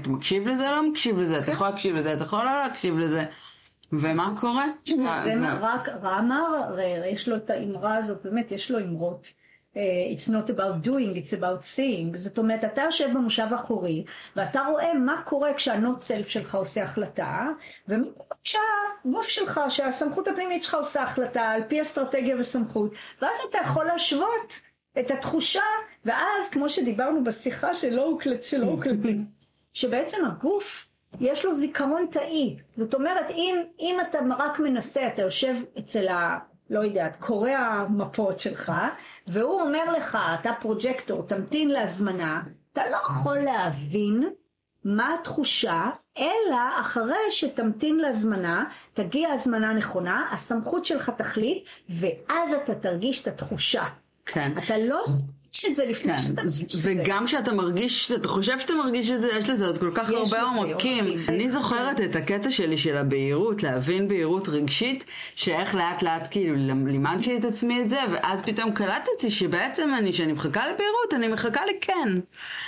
[0.00, 1.52] אתה מקשיב לזה, לא מקשיב לזה, אתה כן.
[1.52, 3.24] יכול להקשיב לזה, אתה יכול לא להקשיב לזה.
[3.92, 4.66] ומה קורה?
[5.24, 5.88] זה מה- רק
[6.68, 9.26] הרי יש לו את האמרה הזאת, באמת יש לו אמרות.
[9.76, 9.82] אה,
[10.16, 12.16] It's not about doing, it's about seeing.
[12.18, 14.04] זאת אומרת, אתה יושב במושב האחורי,
[14.36, 17.46] ואתה רואה מה קורה כשהנוט סלף שלך עושה החלטה,
[17.88, 22.90] ומה קורה כשהגוף שלך, שהסמכות הפנימית שלך עושה החלטה, על פי אסטרטגיה וסמכות,
[23.22, 24.60] ואז אתה יכול להשוות
[24.98, 25.62] את התחושה,
[26.04, 29.24] ואז, כמו שדיברנו בשיחה שלא הוקלטים,
[29.74, 30.88] שבעצם הגוף
[31.20, 32.56] יש לו זיכרון תאי.
[32.72, 36.38] זאת אומרת, אם, אם אתה רק מנסה, אתה יושב אצל ה...
[36.70, 38.72] לא יודעת, קורא המפות שלך,
[39.26, 44.28] והוא אומר לך, אתה פרוג'קטור, תמתין להזמנה, אתה לא יכול להבין
[44.84, 53.22] מה התחושה, אלא אחרי שתמתין להזמנה, תגיע הזמנה נכונה, הסמכות שלך תחליט, ואז אתה תרגיש
[53.22, 53.84] את התחושה.
[54.26, 54.52] כן.
[54.64, 55.04] אתה לא
[55.56, 56.92] מרגיש את זה לפני כן, שאתה מרגיש את זה.
[57.02, 60.42] וגם כשאתה מרגיש, אתה חושב שאתה מרגיש את זה, יש לזה עוד כל כך הרבה
[60.42, 61.04] עומקים.
[61.28, 66.54] אני זוכרת את הקטע שלי של הבהירות, להבין בהירות רגשית, שאיך לאט לאט כאילו
[66.86, 71.60] לימדתי את עצמי את זה, ואז פתאום קלטתי שבעצם אני, שאני מחכה לבהירות, אני מחכה
[71.66, 72.08] לכן.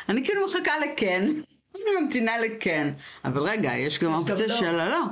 [0.08, 1.30] אני כאילו מחכה לכן.
[1.74, 2.92] אני ממתינה לכן.
[3.24, 4.54] אבל רגע, יש גם אופציה לא.
[4.54, 5.04] של הלא.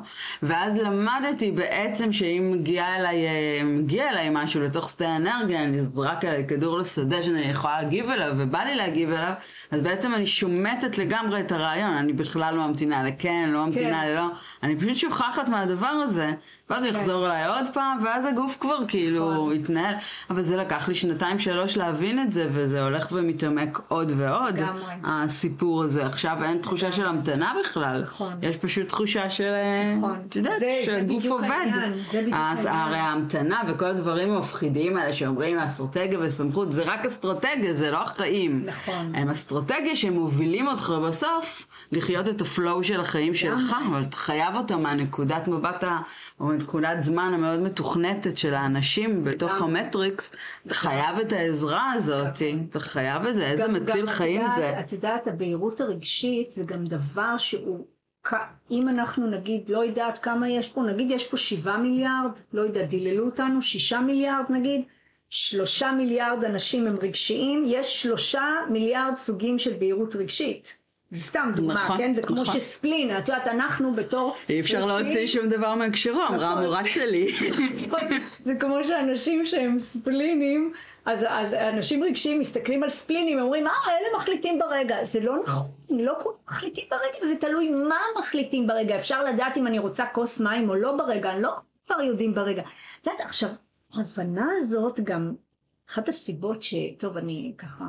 [0.43, 6.47] ואז למדתי בעצם שאם מגיע אליי, אה, מגיע אליי משהו לתוך שדה האנרגיה, נזרק עליי
[6.49, 9.33] כדור לשדה שאני יכולה להגיב אליו, ובא לי להגיב אליו,
[9.71, 11.93] אז בעצם אני שומטת לגמרי את הרעיון.
[11.93, 14.09] אני בכלל לא ממתינה לכן, לא ממתינה כן.
[14.09, 14.27] ללא.
[14.63, 16.31] אני פשוט שוכחת מהדבר הזה,
[16.71, 19.53] ואז הוא יחזור אליי עוד פעם, ואז הגוף כבר כאילו נכון.
[19.55, 19.95] התנהל.
[20.31, 24.55] אבל זה לקח לי שנתיים שלוש להבין את זה, וזה הולך ומתעמק עוד ועוד.
[24.57, 24.83] לגמרי.
[25.05, 26.07] הסיפור הזה.
[26.07, 28.03] עכשיו אין תחושה של המתנה בכלל.
[28.03, 28.33] נכון.
[28.43, 29.53] יש פשוט תחושה של...
[29.99, 30.23] נכון.
[30.29, 31.67] את יודעת, שהגוף עובד.
[31.75, 31.81] זה
[32.21, 32.67] בדיוק העניין.
[32.69, 38.63] הרי ההמתנה וכל הדברים המפחידים האלה שאומרים אסטרטגיה וסמכות, זה רק אסטרטגיה, זה לא החיים.
[38.67, 39.13] נכון.
[39.15, 44.57] הם אסטרטגיה שמובילים אותך בסוף לחיות את ה flow של החיים שלך, אבל אתה חייב
[44.57, 45.99] אותם מהנקודת מבט, ה-
[46.57, 49.63] או מנקודת זמן המאוד מתוכנתת של האנשים בתוך.
[49.63, 50.35] המטריקס,
[50.67, 54.81] אתה חייב את העזרה הזאת, אתה חייב את זה, איזה מציל חיים זה.
[54.81, 57.87] את יודעת, הבהירות הרגשית זה גם דבר שהוא,
[58.71, 62.89] אם אנחנו נגיד, לא יודעת כמה יש פה, נגיד יש פה שבעה מיליארד, לא יודעת,
[62.89, 64.83] דיללו אותנו, שישה מיליארד נגיד,
[65.31, 70.86] שלושה מיליארד אנשים הם רגשיים, יש שלושה מיליארד סוגים של בהירות רגשית.
[71.11, 72.15] זה סתם דוגמה, נכון, כן?
[72.15, 72.61] זה כמו נכון.
[72.61, 74.35] שספלין, את יודעת, אנחנו בתור...
[74.49, 76.49] אי אפשר רגשיים- להוציא שום דבר מהקשרו, אמרה נכון.
[76.59, 77.37] המורה שלי.
[78.45, 80.73] זה כמו שאנשים שהם ספלינים,
[81.05, 85.05] אז, אז אנשים רגשיים מסתכלים על ספלינים, אומרים, אה, אלה מחליטים ברגע.
[85.05, 88.97] זה לא נכון, לא כולם מחליטים ברגע, זה תלוי מה מחליטים ברגע.
[88.97, 91.51] אפשר לדעת אם אני רוצה כוס מים או לא ברגע, לא
[91.87, 92.63] כבר יודעים ברגע.
[93.01, 93.49] את יודעת, עכשיו,
[93.95, 95.35] ההבנה הזאת גם,
[95.91, 96.75] אחת הסיבות ש...
[96.99, 97.85] טוב, אני ככה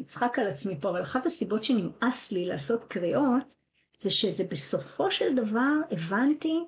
[0.00, 3.54] אצחק על עצמי פה, אבל אחת הסיבות שנמאס לי לעשות קריאות,
[4.00, 6.64] זה שזה בסופו של דבר הבנתי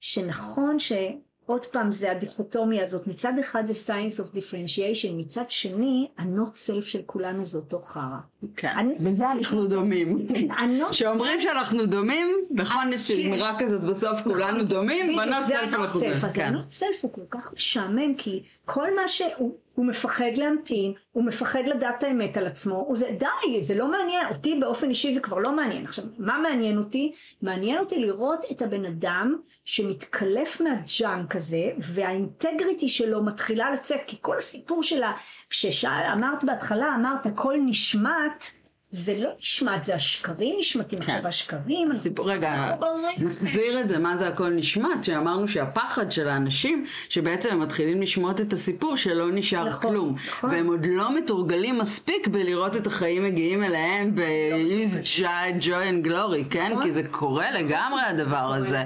[0.00, 6.50] שנכון שעוד פעם זה הדיכוטומיה הזאת, מצד אחד זה science of differentiation, מצד שני ה-not
[6.50, 8.18] self של כולנו זה אותו חרא.
[8.56, 10.28] כן, בזה אנחנו דומים.
[10.50, 16.16] ה-not כשאומרים שאנחנו דומים, נכון יש אמירה כזאת בסוף כולנו דומים, זה סלף אנחנו דומים.
[16.24, 16.54] אז כן.
[16.54, 21.62] ה-not self הוא כל כך משעמם, כי כל מה שהוא הוא מפחד להמתין, הוא מפחד
[21.66, 25.38] לדעת האמת על עצמו, הוא זה, די, זה לא מעניין, אותי באופן אישי זה כבר
[25.38, 25.84] לא מעניין.
[25.84, 27.12] עכשיו, מה מעניין אותי?
[27.42, 34.38] מעניין אותי לראות את הבן אדם שמתקלף מהג'אנק הזה, והאינטגריטי שלו מתחילה לצאת, כי כל
[34.38, 35.12] הסיפור שלה,
[35.50, 38.44] כשאמרת בהתחלה, אמרת הכל נשמט,
[38.90, 40.98] זה לא נשמט, זה השקרים נשמטים.
[40.98, 41.04] כן.
[41.12, 42.96] עכשיו השקרים, סיפור, רגע, לא.
[43.20, 48.40] נסביר את זה, מה זה הכל נשמט, שאמרנו שהפחד של האנשים, שבעצם הם מתחילים לשמוט
[48.40, 50.14] את הסיפור שלא נשאר נכון, כלום.
[50.28, 50.50] נכון.
[50.50, 55.20] והם עוד לא מתורגלים מספיק בלראות את החיים מגיעים אליהם ב-use
[55.60, 56.72] joy and glory, כן?
[56.72, 56.82] נכון.
[56.82, 58.82] כי זה קורה לגמרי הדבר הזה.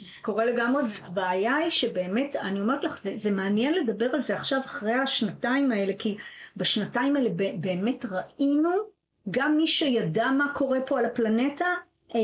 [0.00, 4.36] זה קורה לגמרי, הבעיה היא שבאמת, אני אומרת לך, זה, זה מעניין לדבר על זה
[4.36, 6.16] עכשיו אחרי השנתיים האלה, כי
[6.56, 8.70] בשנתיים האלה באמת ראינו,
[9.30, 11.66] גם מי שידע מה קורה פה על הפלנטה,
[12.14, 12.20] אה,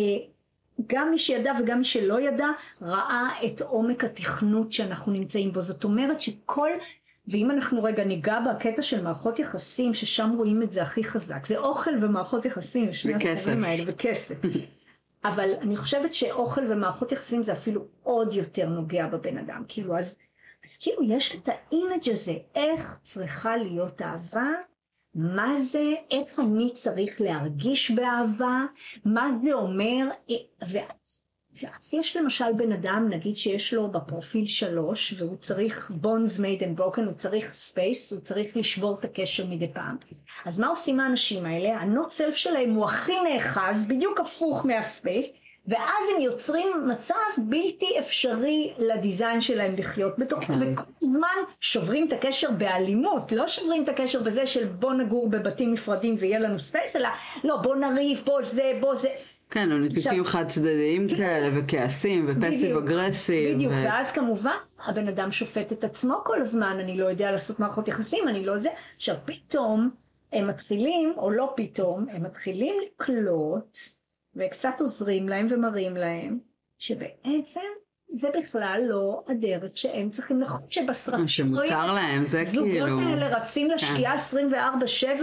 [0.86, 2.46] גם מי שידע וגם מי שלא ידע,
[2.82, 5.62] ראה את עומק התכנות שאנחנו נמצאים בו.
[5.62, 6.70] זאת אומרת שכל,
[7.28, 11.58] ואם אנחנו רגע ניגע בקטע של מערכות יחסים, ששם רואים את זה הכי חזק, זה
[11.58, 13.14] אוכל ומערכות יחסים, שני.
[13.14, 14.34] הדברים האלה, וכסף.
[15.24, 19.62] אבל אני חושבת שאוכל ומערכות יחסים זה אפילו עוד יותר נוגע בבן אדם.
[19.68, 20.16] כאילו, אז,
[20.66, 24.50] אז כאילו יש את האימג' הזה, איך צריכה להיות אהבה,
[25.14, 28.64] מה זה, איך אני צריך להרגיש באהבה,
[29.04, 30.08] מה זה אומר,
[30.68, 31.20] ואז,
[31.62, 36.80] ואז יש למשל בן אדם, נגיד שיש לו בפרופיל שלוש, והוא צריך bonds made and
[36.80, 39.96] broken, הוא צריך space, הוא צריך לשבור את הקשר מדי פעם.
[40.44, 41.76] אז מה עושים האנשים האלה?
[41.76, 45.32] ה-not self שלהם הוא הכי נאחז, בדיוק הפוך מה space,
[45.68, 50.54] ואז הם יוצרים מצב בלתי אפשרי ל design שלהם לחיות בתוך, כן.
[50.60, 55.72] וכל הזמן שוברים את הקשר באלימות, לא שוברים את הקשר בזה של בוא נגור בבתים
[55.72, 57.08] נפרדים ויהיה לנו space, אלא
[57.44, 59.08] לא בוא נריב, בוא זה, בוא זה.
[59.50, 63.54] כן, או ניתוקים חד צדדיים כאלה, וכעסים, ופסיב בדיוק, אגרסיב.
[63.54, 67.60] בדיוק, ו- ואז כמובן הבן אדם שופט את עצמו כל הזמן, אני לא יודע לעשות
[67.60, 68.68] מערכות יחסים, אני לא זה.
[68.96, 69.90] עכשיו פתאום
[70.32, 73.78] הם מתחילים, או לא פתאום, הם מתחילים לקלוט,
[74.38, 76.38] וקצת עוזרים להם ומראים להם,
[76.78, 77.60] שבעצם
[78.10, 81.28] זה בכלל לא הדרך שהם צריכים לחוש שבסרטים.
[81.28, 82.96] שמותר להם, זה זוגות כאילו...
[82.96, 83.02] כן.
[83.04, 84.54] האלה רצים לשקיעה 24-7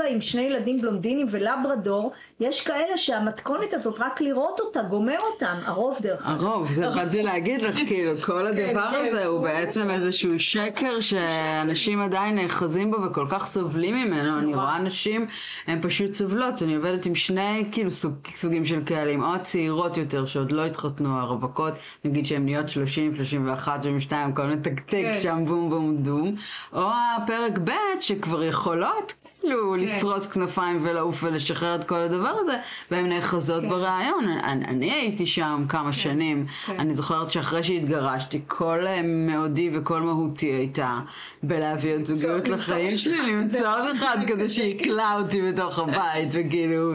[0.10, 5.98] עם שני ילדים בלונדינים ולברדור, יש כאלה שהמתכונת הזאת, רק לראות אותה, גומר אותם, הרוב
[6.02, 6.44] דרך אגב.
[6.44, 9.06] הרוב, זה באתי להגיד לך, כאילו, כל הדבר כן.
[9.08, 14.40] הזה הוא בעצם איזשהו שקר שאנשים עדיין נאחזים בו וכל כך סובלים ממנו.
[14.40, 15.28] אני רואה נשים,
[15.68, 16.64] הן פשוט סובלות.
[16.64, 21.20] אני עובדת עם שני, כאילו, סוג- סוגים של קהלים, או הצעירות יותר שעוד לא התחתנו,
[21.20, 21.74] הרווקות,
[22.06, 25.14] נגיד שהן נהיות 30, 31, 32, כל מתקתק כן.
[25.14, 26.36] שם בום בום דום,
[26.74, 29.14] או הפרק ב' שכבר יכולות.
[29.46, 32.58] כאילו לפרוס כנפיים ולעוף ולשחרר את כל הדבר הזה,
[32.92, 33.70] והן נאחזות כן.
[33.70, 34.28] ברעיון.
[34.28, 36.76] אני, אני הייתי שם כמה שנים, כן.
[36.80, 41.00] אני זוכרת שאחרי שהתגרשתי, כל אה, מאודי וכל מהותי הייתה
[41.48, 46.94] בלהביא עוד זוגיות לחיים שלי, למצוא עוד אחד כזה שיקלע אותי בתוך הבית, וכאילו,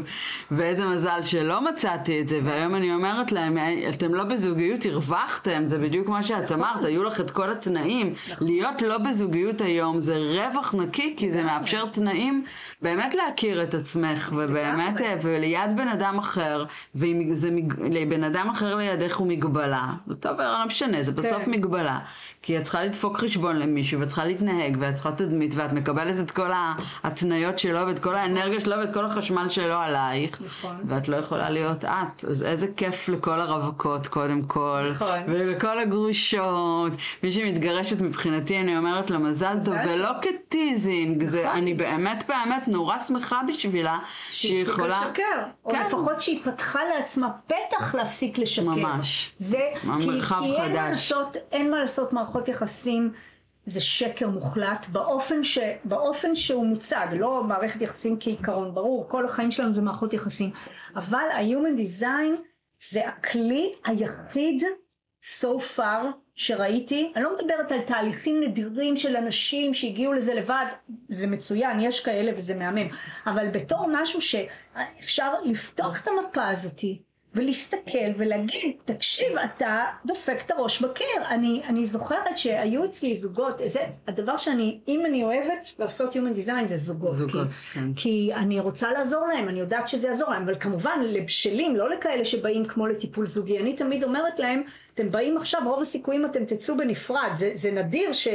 [0.51, 3.59] ואיזה מזל שלא מצאתי את זה, והיום אני אומרת להם,
[3.89, 8.13] אתם לא בזוגיות, הרווחתם, זה בדיוק מה שאת אמרת, היו לך את כל התנאים.
[8.41, 12.45] להיות לא בזוגיות היום זה רווח נקי, כי זה מאפשר תנאים
[12.83, 17.51] באמת להכיר את עצמך, ובאמת, וליד בן אדם אחר, ואם זה
[17.91, 21.51] לבן אדם אחר לידך הוא מגבלה, זה טוב, לא משנה, זה בסוף כן.
[21.51, 21.99] מגבלה.
[22.43, 26.31] כי את צריכה לדפוק חשבון למישהו, ואת צריכה להתנהג, ואת צריכה תדמית, ואת מקבלת את
[26.31, 26.51] כל
[27.03, 30.41] ההתניות שלו, ואת כל האנרגיה שלו, ואת כל החשמל שלו עלייך.
[30.47, 30.77] נכון.
[30.89, 32.25] ואת לא יכולה להיות את.
[32.25, 34.91] אז איזה כיף לכל הרווקות, קודם כל.
[34.91, 35.19] נכון.
[35.27, 36.93] ולכל הגרושות.
[37.23, 41.25] מי שמתגרשת מבחינתי, אני אומרת לה מזל טוב, ולא כטיזינג.
[41.25, 41.57] זה, נכון.
[41.57, 43.99] אני באמת באמת נורא שמחה בשבילה,
[44.31, 45.01] שהיא יכולה...
[45.07, 45.25] לשקר,
[45.65, 45.87] או כן.
[45.87, 48.65] לפחות שהיא פתחה לעצמה פתח להפסיק לשקר.
[48.65, 49.33] ממש.
[49.39, 50.89] זה, כי, מרחב כי אין מה.
[50.89, 53.13] לעשות, אין מה לעשות מערכות יחסים,
[53.67, 59.51] זה שקר מוחלט, באופן, ש, באופן שהוא מוצג, לא מערכת יחסים כעיקרון, ברור, כל החיים
[59.51, 60.51] שלנו זה מערכות יחסים,
[60.97, 62.41] אבל ה-Human Design
[62.91, 64.63] זה הכלי היחיד
[65.43, 70.67] so far שראיתי, אני לא מדברת על תהליכים נדירים של אנשים שהגיעו לזה לבד,
[71.09, 72.89] זה מצוין, יש כאלה וזה מהמם,
[73.27, 77.03] אבל בתור משהו שאפשר לפתוח את המפה הזאתי
[77.35, 81.07] ולהסתכל ולהגיד, תקשיב, אתה דופק את הראש בקיר.
[81.29, 86.67] אני, אני זוכרת שהיו אצלי זוגות, זה הדבר שאני, אם אני אוהבת לעשות Human Design
[86.67, 87.15] זה זוגות.
[87.15, 87.95] זוגות, כי, כן.
[87.97, 92.25] כי אני רוצה לעזור להם, אני יודעת שזה יעזור להם, אבל כמובן לבשלים, לא לכאלה
[92.25, 93.59] שבאים כמו לטיפול זוגי.
[93.59, 94.63] אני תמיד אומרת להם,
[94.95, 97.31] אתם באים עכשיו, רוב הסיכויים אתם תצאו בנפרד.
[97.35, 98.29] זה, זה נדיר ש...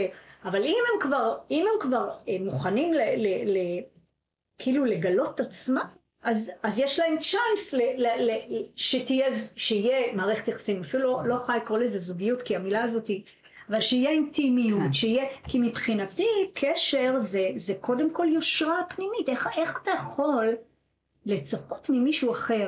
[0.46, 3.58] אבל אם הם כבר, אם הם כבר אה, מוכנים ל, ל, ל,
[4.58, 5.86] כאילו לגלות את עצמם,
[6.26, 8.32] אז, אז יש להם צ'אנס ל, ל, ל,
[8.76, 13.22] שתהיה, שיהיה מערכת יחסים, אפילו לא, לא יכולה לקרוא לזה זוגיות, כי המילה הזאת היא,
[13.70, 14.94] אבל שיהיה אינטימיות, כן.
[14.94, 20.56] שיהיה, כי מבחינתי קשר זה, זה קודם כל יושרה פנימית, איך, איך אתה יכול
[21.26, 22.68] לצפות ממישהו אחר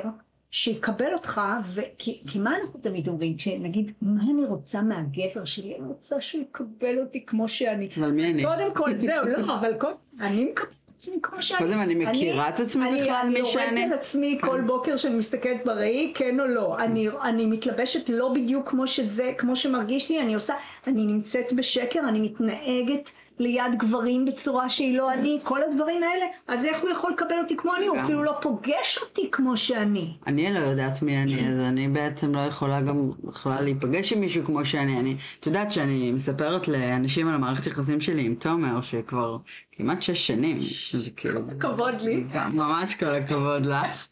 [0.50, 1.80] שיקבל אותך, ו...
[1.98, 5.76] כי, כי מה אנחנו תמיד אומרים, כשנגיד, מה אני רוצה מהגבר שלי?
[5.76, 7.88] אני רוצה שהוא יקבל אותי כמו שאני.
[8.00, 8.44] אבל מי אני?
[8.44, 9.92] קודם כל, זהו, לא, אבל כל...
[10.20, 11.58] אני מקבלת עצמי כמו שאני.
[11.58, 13.48] קודם אני מכירה את עצמי אני- בכלל, מי אני?
[13.48, 16.76] יורדת על עצמי כל בוקר שאני מסתכלת בראי, כן או לא.
[16.78, 20.54] אני, אני מתלבשת לא בדיוק כמו שזה, כמו שמרגיש לי, אני עושה,
[20.86, 26.64] אני נמצאת בשקר, אני מתנהגת ליד גברים בצורה שהיא לא אני, כל הדברים האלה, אז
[26.64, 27.86] איך הוא יכול לקבל אותי כמו אני?
[27.86, 28.00] הוא.
[28.00, 30.16] אפילו לא פוגש אותי כמו שאני.
[30.26, 34.44] אני לא יודעת מי אני, אז אני בעצם לא יכולה גם בכלל להיפגש עם מישהו
[34.44, 34.98] כמו שאני.
[34.98, 39.36] אני, את יודעת שאני מספרת לאנשים על המערכת יחסים שלי עם תומר, שכבר
[39.72, 40.58] כמעט שש שנים,
[40.92, 41.40] זה כאילו...
[41.60, 42.24] כבוד לי.
[42.52, 44.06] ממש כל הכבוד לך.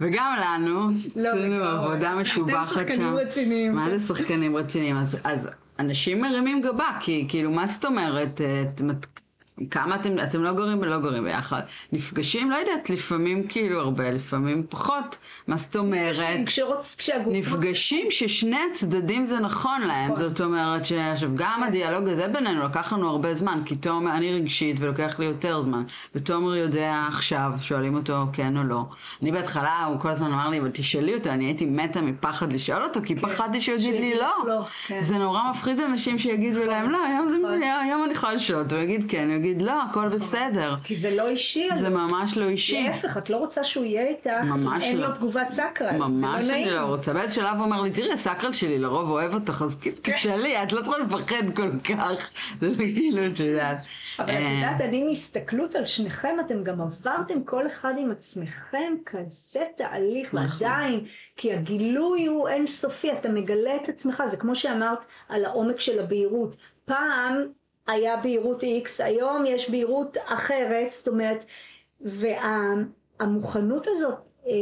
[0.00, 1.68] וגם לנו, עשינו לגמרי.
[1.68, 3.14] עבודה אתם משובחת שחקנים שם.
[3.14, 3.74] רציניים.
[3.74, 4.96] מה זה שחקנים רציניים?
[4.96, 5.48] אז, אז
[5.82, 8.40] אנשים מרימים גבה, כי כאילו, מה זאת אומרת?
[9.70, 11.60] כמה אתם, אתם לא גרים ולא גרים ביחד.
[11.92, 15.16] נפגשים, לא יודעת, לפעמים כאילו הרבה, לפעמים פחות.
[15.46, 16.16] מה זאת אומרת?
[16.46, 16.96] כשרוצ...
[16.96, 20.28] כשהגוף נפגשים ששני הצדדים זה נכון להם, נכון.
[20.28, 24.76] זאת אומרת שעכשיו גם הדיאלוג הזה בינינו לקח לנו הרבה זמן, כי תומר, אני רגשית
[24.80, 25.82] ולוקח לי יותר זמן,
[26.14, 28.84] ותומר יודע עכשיו, שואלים אותו כן או לא.
[29.22, 32.82] אני בהתחלה, הוא כל הזמן אמר לי, אבל תשאלי אותו, אני הייתי מתה מפחד לשאול
[32.84, 34.32] אותו, כי פחדתי שהוא יגיד לי לא.
[34.46, 35.00] לא, כן.
[35.00, 37.62] זה נורא מפחיד אנשים שיגידו להם לא, היום זה- נכון.
[37.62, 40.74] היום אני יכולה לשאול אותו, הוא יגיד כן, יגיד לא, הכל בסדר.
[40.84, 41.68] כי זה לא אישי.
[41.76, 42.82] זה ממש לא אישי.
[42.82, 45.08] להפך, את לא רוצה שהוא יהיה איתך, ממש אין לא.
[45.08, 45.96] לו תגובת סקרל.
[45.96, 46.68] ממש לא אני נעים.
[46.68, 47.12] לא רוצה.
[47.12, 50.72] באיזה שלב הוא אומר לי, תראי, הסקרל שלי לרוב אוהב אותך, אז כאילו תשאלי, את
[50.72, 52.30] לא צריכה לפחד כל כך.
[52.60, 53.78] זה לא כאילו, את יודעת.
[54.18, 58.94] אבל את אה, יודעת, אני מהסתכלות על שניכם, אתם גם עברתם כל אחד עם עצמכם
[59.06, 60.66] כזה תהליך, נכון.
[60.66, 61.00] ועדיין,
[61.36, 66.56] כי הגילוי הוא אינסופי, אתה מגלה את עצמך, זה כמו שאמרת על העומק של הבהירות.
[66.84, 67.34] פעם
[67.86, 71.44] היה בהירות X, היום יש בהירות אחרת, זאת אומרת,
[72.00, 74.14] והמוכנות הזאת,
[74.46, 74.52] אה,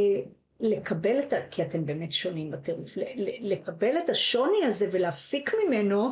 [0.59, 1.37] לקבל את ה...
[1.51, 2.97] כי אתם באמת שונים בטירוף,
[3.41, 6.09] לקבל את השוני הזה ולהפיק ממנו,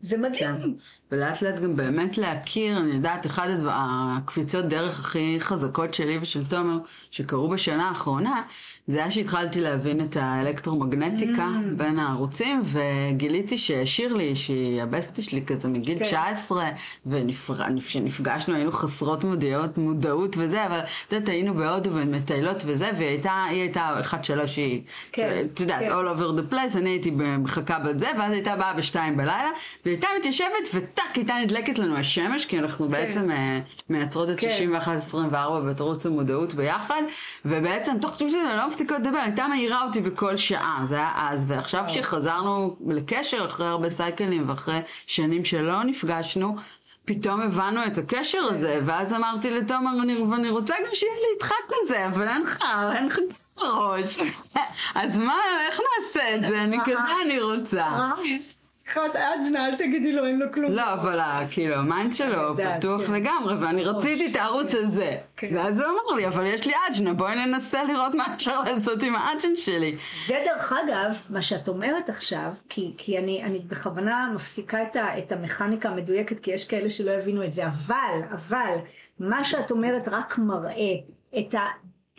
[0.00, 0.38] זה מדהים.
[0.38, 0.70] כן.
[1.12, 6.78] ולאט לאט גם באמת להכיר, אני יודעת, הדבר, הקפיצות דרך הכי חזקות שלי ושל תומר,
[7.10, 8.42] שקרו בשנה האחרונה,
[8.88, 11.76] זה היה שהתחלתי להבין את האלקטרומגנטיקה Mm.
[11.76, 16.04] בין הערוצים, וגיליתי ששירלי, שהיא הבסטי שלי כזה מגיל כן.
[16.04, 16.68] 19,
[17.06, 23.44] וכשנפגשנו היינו חסרות מודעות, מודעות וזה, אבל את יודעת, היינו בהודו ומטיילות וזה, והיא הייתה,
[23.50, 24.82] היא הייתה אחת שלוש, שהיא,
[25.12, 25.92] כן, את יודעת, כן.
[25.92, 29.50] all over the place, אני הייתי מחכה בזה, ואז הייתה באה בשתיים בלילה,
[29.88, 34.70] והיא הייתה מתיישבת וטאק, הייתה נדלקת לנו השמש, כי אנחנו בעצם אה, מייצרות את כן.
[35.12, 35.34] 61-24
[35.68, 37.02] בתרוץ המודעות ביחד,
[37.44, 41.44] ובעצם תוך כדי שזה לא מפסיקות לדבר, הייתה מעירה אותי בכל שעה, זה היה אז,
[41.48, 41.84] ועכשיו.
[41.88, 46.56] כשחזרנו לקשר אחרי הרבה סייקלים ואחרי שנים שלא נפגשנו,
[47.04, 51.52] פתאום הבנו את הקשר הזה, ואז אמרתי לתומר, אני, ואני רוצה גם שיהיה לי איתך
[51.68, 52.58] כזה, אבל אין לך,
[52.94, 53.18] אין לך
[53.56, 54.18] בראש.
[55.02, 55.36] אז מה,
[55.66, 56.62] איך נעשה את זה?
[56.64, 57.86] אני כזה, אני רוצה.
[58.88, 60.72] אחד אג'נה, אל תגידי לו, אין לו כלום.
[60.72, 63.12] לא, אבל ה- כאילו, ה mind שלו פתוח כן.
[63.12, 65.16] לגמרי, ואני רציתי את הערוץ הזה.
[65.36, 65.48] כן.
[65.56, 69.16] ואז הוא אמר לי, אבל יש לי אג'נה, בואי ננסה לראות מה אפשר לעשות עם
[69.16, 69.96] האג'נה שלי.
[70.26, 75.18] זה דרך אגב, מה שאת אומרת עכשיו, כי, כי אני, אני בכוונה מפסיקה את, ה,
[75.18, 78.74] את המכניקה המדויקת, כי יש כאלה שלא יבינו את זה, אבל, אבל,
[79.20, 80.92] מה שאת אומרת רק מראה
[81.38, 81.54] את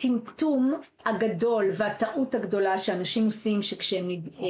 [0.04, 0.74] הטמטום
[1.06, 4.46] הגדול והטעות הגדולה שאנשים עושים, שכשהם אה,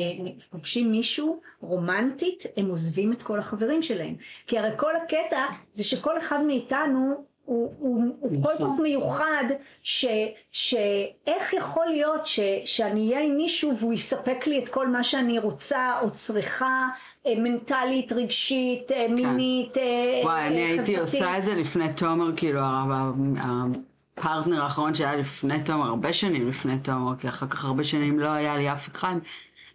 [0.51, 4.15] פוגשים מישהו רומנטית, הם עוזבים את כל החברים שלהם.
[4.47, 9.45] כי הרי כל הקטע זה שכל אחד מאיתנו הוא, הוא, הוא כל כך מיוחד,
[9.83, 10.07] ש,
[10.53, 15.39] שאיך יכול להיות ש, שאני אהיה עם מישהו והוא יספק לי את כל מה שאני
[15.39, 16.89] רוצה או צריכה,
[17.27, 20.99] אה, מנטלית, רגשית, אה, מינית, אה, וואי, אני אה, הייתי חברתית.
[21.01, 23.90] עושה את זה לפני תומר, כאילו, ה- ה-
[24.21, 28.29] הפרטנר האחרון שהיה לפני תומר, הרבה שנים לפני תומר, כי אחר כך הרבה שנים לא
[28.29, 29.15] היה לי אף אחד.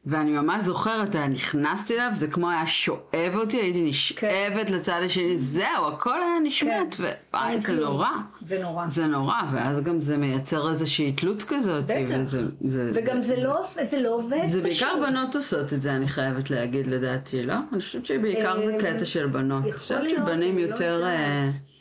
[0.07, 5.87] ואני ממש זוכרת, נכנסתי אליו, זה כמו היה שואב אותי, הייתי נשאבת לצד השני, זהו,
[5.93, 7.03] הכל היה נשמט, כן.
[7.33, 7.79] ווואי, אין זה כלום.
[7.79, 8.07] נורא.
[8.41, 8.87] זה נורא.
[8.87, 11.95] זה נורא, ואז גם זה מייצר איזושהי תלות כזאת, בטח.
[12.19, 12.41] וזה...
[12.61, 14.87] זה, וגם זה לא, זה לא עובד זה פשוט.
[14.87, 17.53] בעיקר בנות עושות את זה, אני חייבת להגיד לדעתי, לא?
[17.73, 19.61] אני חושבת שבעיקר זה אה, קטע של בנות.
[19.61, 21.03] אני יכול חושבת להיות, שבנים אני לא יותר...
[21.03, 21.09] אה,
[21.45, 21.74] יודעת.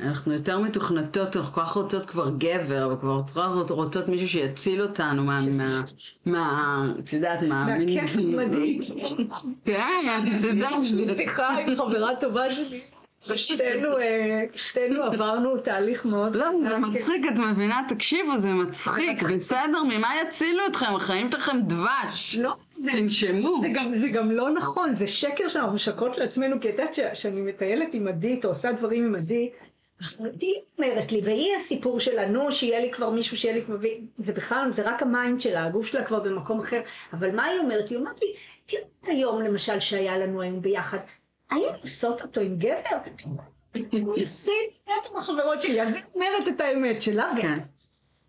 [0.00, 5.24] אנחנו יותר מתוכנתות, אנחנו כל כך רוצות כבר גבר, וכבר רוצות, רוצות מישהו שיציל אותנו
[5.24, 5.40] מה...
[5.56, 5.82] מה...
[6.26, 6.86] מה...
[6.98, 7.64] את יודעת מה...
[7.64, 8.80] מהכיף מדהים.
[9.64, 10.72] כן, את יודעת.
[10.82, 12.80] יש לי שיחה עם חברה טובה שלי.
[13.30, 16.78] אה, שתינו עברנו תהליך מאוד לא, זה חזק.
[16.78, 17.80] מצחיק, את מבינה?
[17.88, 20.94] תקשיבו, זה מצחיק, בסדר, ממה יצילו אתכם?
[20.94, 22.36] החיים שלכם דבש.
[22.36, 22.56] לא,
[22.92, 23.60] תנשמו.
[23.60, 27.40] זה גם, זה גם לא נכון, זה שקר שאנחנו משקרות לעצמנו, כי את יודעת שאני
[27.40, 29.52] מטיילת עם עדית או עושה דברים עם עדית,
[30.02, 33.76] אחותי אומרת לי, והיא הסיפור שלה, נו, שיהיה לי כבר מישהו, שיהיה לי כבר,
[34.16, 36.80] זה בכלל, זה רק ה mind שלה, הגוף שלה כבר במקום אחר,
[37.12, 37.88] אבל מה היא אומרת?
[37.88, 38.28] היא אומרת לי,
[38.66, 40.98] תראי את היום למשל שהיה לנו היום ביחד,
[41.50, 42.96] היינו עושות אותו עם גבר?
[45.00, 47.58] את החברות שלי, אז היא אומרת את האמת שלה, כן.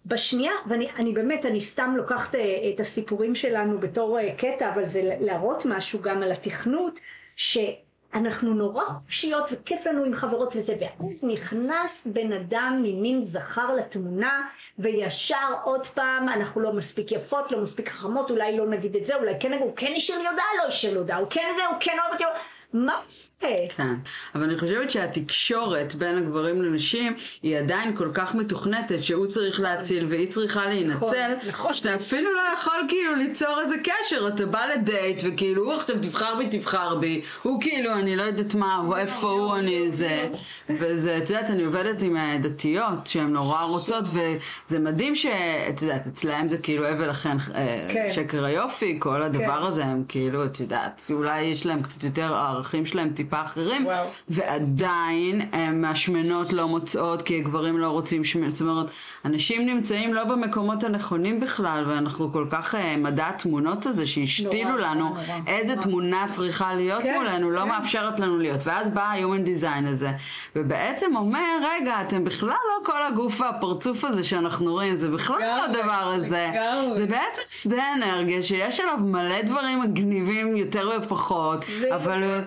[0.06, 4.86] בשנייה, ואני אני באמת, אני סתם לוקחת אה, את הסיפורים שלנו בתור אה, קטע, אבל
[4.86, 7.00] זה להראות משהו גם על התכנות,
[8.14, 14.48] שאנחנו נורא חופשיות וכיף לנו עם חברות וזה, ואז נכנס בן אדם ממין זכר לתמונה,
[14.80, 19.16] וישר עוד פעם, אנחנו לא מספיק יפות, לא מספיק חכמות, אולי לא נגיד את זה,
[19.16, 21.76] אולי כן, הוא כן השאיר לי הודעה, לא השאיר לי הודעה, הוא כן זה, הוא
[21.80, 22.24] כן אוהב אותי,
[22.74, 23.48] מה זה?
[23.78, 23.94] כן,
[24.36, 30.06] אבל אני חושבת שהתקשורת בין הגברים לנשים היא עדיין כל כך מתוכנתת שהוא צריך להציל
[30.10, 30.96] והיא צריכה להינצל,
[31.36, 31.74] נכון, נכון.
[31.74, 36.36] שאתה אפילו לא יכול כאילו ליצור איזה קשר, אתה בא לדייט וכאילו הוא עכשיו תבחר
[36.36, 40.30] בי תבחר בי, הוא כאילו אני לא יודעת מה, הוא איפה הוא אני זה,
[40.70, 46.08] וזה, את יודעת אני עובדת עם אה, דתיות שהן נורא רוצות וזה מדהים שאת יודעת
[46.08, 48.08] אצלהם זה כאילו הבל לכן אה, כן.
[48.12, 49.68] שקר היופי, כל הדבר כן.
[49.68, 52.34] הזה הם כאילו את יודעת, אולי יש להם קצת יותר
[52.64, 54.08] הערכים שלהם טיפה אחרים, וואו.
[54.30, 58.52] ועדיין הם מהשמנות לא מוצאות כי הגברים לא רוצים שמנות.
[58.52, 58.92] זאת אומרת,
[59.26, 65.10] אנשים נמצאים לא במקומות הנכונים בכלל, ואנחנו כל כך אה, מדע התמונות הזה שהשתילו לנו
[65.10, 65.22] נורא.
[65.48, 65.86] איזה נורא.
[65.86, 67.68] תמונה צריכה להיות כן, מולנו, לא כן.
[67.68, 68.68] מאפשרת לנו להיות.
[68.68, 70.10] ואז בא ה-Human Design הזה,
[70.56, 75.66] ובעצם אומר, רגע, אתם בכלל לא כל הגוף והפרצוף הזה שאנחנו רואים, זה בכלל לא
[75.66, 76.52] הדבר הזה.
[76.54, 76.96] לגמרי.
[76.96, 82.44] זה בעצם שדה אנרגיה שיש עליו מלא דברים מגניבים יותר ופחות, אבל...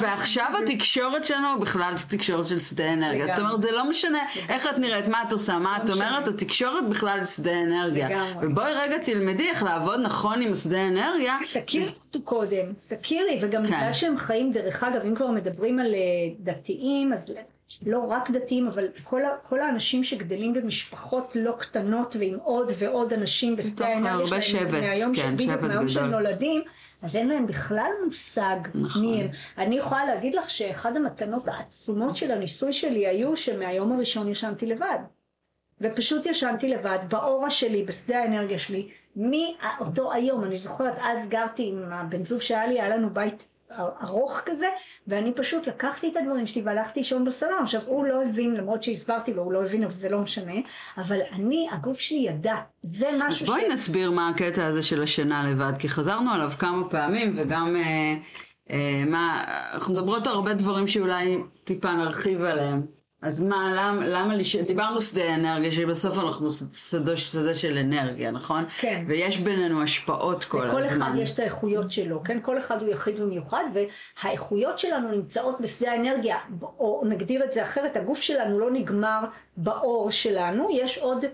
[0.00, 3.26] ועכשיו התקשורת שלנו בכלל זה תקשורת של שדה אנרגיה.
[3.26, 3.38] זאת.
[3.38, 4.18] אומרת, זה לא משנה
[4.48, 6.28] איך את נראית, מה את עושה, מה את לא אומרת.
[6.28, 8.08] התקשורת בכלל זה שדה אנרגיה.
[8.42, 11.38] ובואי רגע תלמדי איך לעבוד נכון עם שדה אנרגיה.
[11.64, 11.92] תכירי
[12.24, 13.68] קודם, תכירי, וגם כן.
[13.76, 15.98] בגלל שהם חיים, דרך אגב, אם כבר מדברים על אה,
[16.40, 17.32] דתיים, אז
[17.86, 23.12] לא רק דתיים, אבל כל, ה- כל האנשים שגדלים במשפחות לא קטנות ועם עוד ועוד
[23.12, 26.10] אנשים בשדה האנרגיה הרבה שלהם, מהיום כן, מהיום שהם.
[26.10, 26.62] נולדים,
[27.02, 29.02] אז אין להם בכלל מושג נכון.
[29.02, 29.28] מי הם.
[29.58, 34.98] אני יכולה להגיד לך שאחד המתנות העצומות של הניסוי שלי היו שמהיום הראשון ישנתי לבד.
[35.80, 41.92] ופשוט ישנתי לבד, באורה שלי, בשדה האנרגיה שלי, מאותו היום, אני זוכרת, אז גרתי עם
[41.92, 43.48] הבן זוג שהיה לי, היה לנו בית
[44.02, 44.66] ארוך כזה,
[45.06, 47.62] ואני פשוט לקחתי את הדברים שלי והלכתי לישון בסלון.
[47.62, 50.54] עכשיו, הוא לא הבין, למרות שהסברתי לו, הוא לא הבין, אבל זה לא משנה,
[50.98, 53.48] אבל אני, הגוף שלי ידע, זה משהו ש...
[53.48, 58.14] בואי נסביר מה הקטע הזה של השינה לבד, כי חזרנו עליו כמה פעמים, וגם אה,
[58.70, 59.44] אה, מה,
[59.74, 63.01] אנחנו מדברות על הרבה דברים שאולי טיפה נרחיב עליהם.
[63.22, 64.34] אז מה, למה, למה
[64.66, 66.50] דיברנו שדה אנרגיה, שבסוף אנחנו
[66.90, 68.64] שדה, שדה של אנרגיה, נכון?
[68.80, 69.04] כן.
[69.06, 70.82] ויש בינינו השפעות כל הזמן.
[70.82, 72.38] לכל אחד יש את האיכויות שלו, כן?
[72.42, 77.96] כל אחד הוא יחיד ומיוחד, והאיכויות שלנו נמצאות בשדה האנרגיה, או נגדיר את זה אחרת,
[77.96, 79.24] הגוף שלנו לא נגמר
[79.56, 81.24] בעור שלנו, יש עוד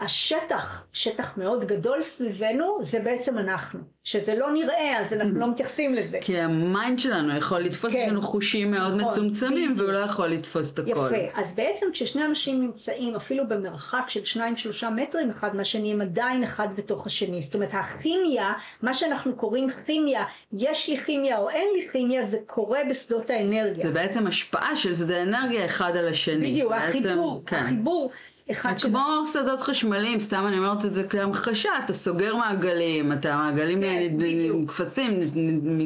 [0.00, 3.80] השטח, שטח מאוד גדול סביבנו, זה בעצם אנחנו.
[4.04, 6.18] שזה לא נראה, אז אנחנו לא מתייחסים לזה.
[6.20, 10.26] כי ה mind שלנו יכול לתפוס, יש לנו חושים מאוד נכון, מצומצמים, והוא לא יכול
[10.28, 10.90] לתפוס את הכל.
[10.90, 16.00] יפה, אז בעצם כששני אנשים נמצאים אפילו במרחק של שניים שלושה מטרים אחד מהשני, הם
[16.00, 17.42] עדיין אחד בתוך השני.
[17.42, 22.38] זאת אומרת, הכימיה, מה שאנחנו קוראים כימיה, יש לי כימיה או אין לי כימיה, זה
[22.46, 23.82] קורה בשדות האנרגיה.
[23.82, 26.50] זה בעצם השפעה של שדה אנרגיה אחד על השני.
[26.50, 27.56] בדיוק, החיבור, כן.
[27.56, 28.10] החיבור.
[28.50, 29.32] אחד כמו ש...
[29.32, 34.16] שדות חשמליים, סתם אני אומרת את זה כהמחשה, אתה סוגר מעגלים, אתה מעגלים כן,
[34.60, 35.20] נקפצים,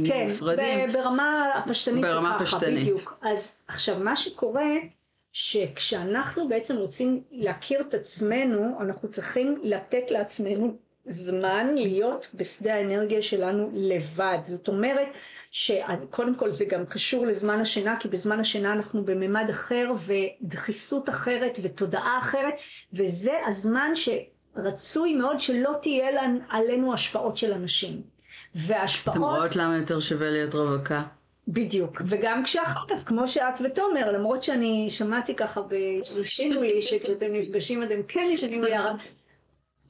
[0.06, 0.64] כן, נפרדים.
[0.64, 2.82] כן, ברמה הפשטנית ברמה ככה, פשטנית.
[2.82, 3.18] בדיוק.
[3.22, 4.70] אז עכשיו מה שקורה,
[5.32, 10.76] שכשאנחנו בעצם רוצים להכיר את עצמנו, אנחנו צריכים לתת לעצמנו
[11.07, 14.38] זמן להיות בשדה האנרגיה שלנו לבד.
[14.44, 15.09] זאת אומרת
[15.50, 21.59] שקודם כל זה גם קשור לזמן השינה, כי בזמן השינה אנחנו בממד אחר ודחיסות אחרת
[21.62, 22.55] ותודעה אחרת,
[22.92, 28.02] וזה הזמן שרצוי מאוד שלא תהיה עלינו השפעות של אנשים.
[28.55, 29.16] וההשפעות...
[29.16, 31.02] אתם רואות למה יותר שווה להיות רווקה?
[31.48, 35.61] בדיוק, וגם כשאחר כך, כמו שאת ותומר, למרות שאני שמעתי ככה,
[36.16, 38.94] והשאירו לי שכשאתם נפגשים אתם כן ישנים ביחד,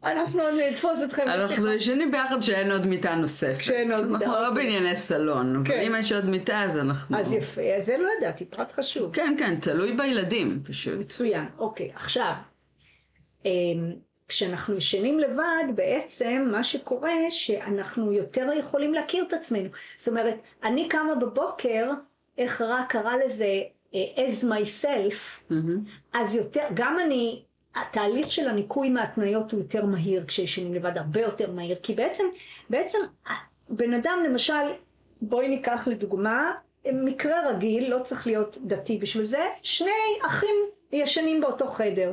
[0.04, 1.22] אנחנו נתפוס אתכם.
[1.28, 3.64] אנחנו ישנים ביחד שאין עוד מיטה נוספת.
[3.64, 4.24] שאין עוד מיטה.
[4.24, 7.18] אנחנו לא בענייני סלון, אבל אם יש עוד מיטה אז אנחנו...
[7.18, 9.14] אז יפה, זה לא ידעתי, פרט חשוב.
[9.14, 10.98] כן, כן, תלוי בילדים פשוט.
[10.98, 11.90] מצוין, אוקיי.
[11.94, 12.32] עכשיו,
[14.28, 19.68] כשאנחנו ישנים לבד, בעצם מה שקורה שאנחנו יותר יכולים להכיר את עצמנו.
[19.96, 20.34] זאת אומרת,
[20.64, 21.90] אני קמה בבוקר,
[22.38, 25.52] איך רק קרא לזה as myself,
[26.12, 27.42] אז יותר, גם אני...
[27.76, 32.24] התהליך של הניקוי מהתניות הוא יותר מהיר כשישנים לבד, הרבה יותר מהיר, כי בעצם,
[32.70, 32.98] בעצם
[33.68, 34.72] בן אדם למשל,
[35.22, 36.52] בואי ניקח לדוגמה,
[36.92, 39.90] מקרה רגיל, לא צריך להיות דתי בשביל זה, שני
[40.26, 40.54] אחים
[40.92, 42.12] ישנים באותו חדר.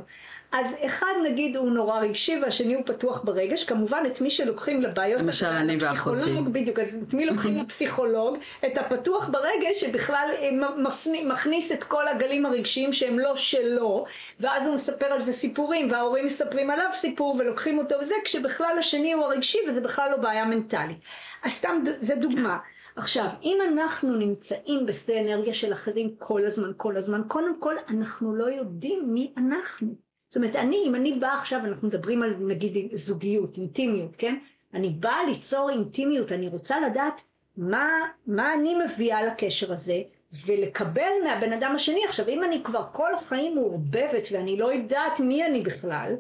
[0.52, 5.22] אז אחד נגיד הוא נורא רגשי והשני הוא פתוח ברגש, כמובן את מי שלוקחים לבעיות,
[5.22, 10.30] למשל אני ואחותי, בדיוק, אז את מי לוקחים לפסיכולוג, את הפתוח ברגש שבכלל
[10.78, 14.06] מפני, מכניס את כל הגלים הרגשיים שהם לא שלו,
[14.40, 19.14] ואז הוא מספר על זה סיפורים וההורים מספרים עליו סיפור ולוקחים אותו וזה, כשבכלל השני
[19.14, 20.98] הוא הרגשי וזה בכלל לא בעיה מנטלית.
[21.44, 22.58] אז סתם זה דוגמה.
[22.96, 28.36] עכשיו, אם אנחנו נמצאים בשדה אנרגיה של אחרים כל הזמן, כל הזמן, קודם כל אנחנו
[28.36, 30.11] לא יודעים מי אנחנו.
[30.32, 34.40] זאת אומרת, אני, אם אני באה עכשיו, אנחנו מדברים על נגיד זוגיות, אינטימיות, כן?
[34.74, 37.22] אני באה ליצור אינטימיות, אני רוצה לדעת
[37.58, 37.88] מה,
[38.28, 40.02] מה אני מביאה לקשר הזה,
[40.46, 42.06] ולקבל מהבן אדם השני.
[42.06, 46.16] עכשיו, אם אני כבר כל החיים מעורבבת ואני לא יודעת מי אני בכלל,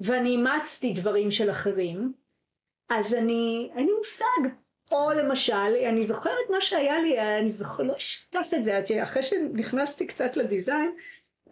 [0.00, 2.12] ואני אימצתי דברים של אחרים,
[2.88, 4.56] אז אני, אין לי מושג.
[4.92, 10.06] או למשל, אני זוכרת מה שהיה לי, אני זוכרת, לא אשכח את זה, אחרי שנכנסתי
[10.06, 10.90] קצת לדיזיין,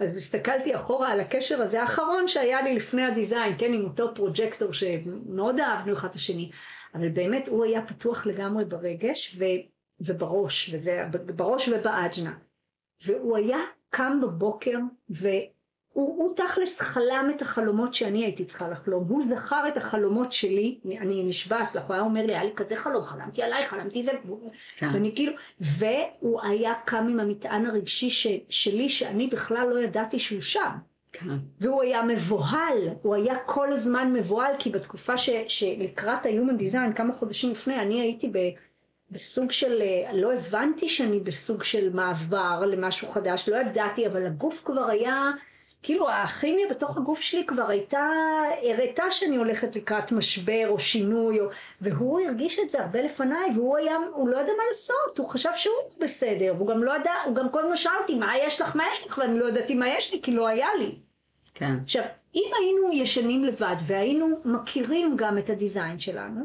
[0.00, 4.72] אז הסתכלתי אחורה על הקשר הזה האחרון שהיה לי לפני הדיזיין, כן, עם אותו פרוג'קטור
[4.72, 6.50] שמאוד אהבנו אחד את השני,
[6.94, 9.44] אבל באמת הוא היה פתוח לגמרי ברגש ו,
[10.00, 11.04] ובראש, וזה,
[11.36, 12.34] בראש ובאג'נה.
[13.04, 13.58] והוא היה
[13.90, 14.78] קם בבוקר
[15.92, 20.78] הוא, הוא תכלס חלם את החלומות שאני הייתי צריכה לחלום, הוא זכר את החלומות שלי,
[21.00, 24.12] אני נשבעת לך, הוא היה אומר לי, היה לי כזה חלום, חלמתי עליי, חלמתי זה,
[24.76, 24.90] כן.
[24.92, 30.40] ואני כאילו, והוא היה קם עם המטען הרגשי ש, שלי, שאני בכלל לא ידעתי שהוא
[30.40, 30.70] שם.
[31.12, 31.28] כן.
[31.60, 37.12] והוא היה מבוהל, הוא היה כל הזמן מבוהל, כי בתקופה ש, שלקראת ה-Human Design, כמה
[37.12, 38.38] חודשים לפני, אני הייתי ב...
[39.10, 39.82] בסוג של,
[40.12, 45.30] לא הבנתי שאני בסוג של מעבר למשהו חדש, לא ידעתי, אבל הגוף כבר היה
[45.82, 48.08] כאילו הכימיה בתוך הגוף שלי כבר הייתה,
[48.62, 51.46] הראתה שאני הולכת לקראת משבר או שינוי, או,
[51.80, 55.50] והוא הרגיש את זה הרבה לפניי, והוא היה, הוא לא ידע מה לעשות, הוא חשב
[55.56, 58.76] שהוא בסדר, והוא גם לא ידע, הוא גם כל הזמן שאל אותי, מה יש לך,
[58.76, 60.94] מה יש לך, ואני לא ידעתי מה יש לי, כי לא היה לי.
[61.54, 61.74] כן.
[61.82, 62.04] עכשיו,
[62.34, 66.44] אם היינו ישנים לבד והיינו מכירים גם את הדיזיין שלנו,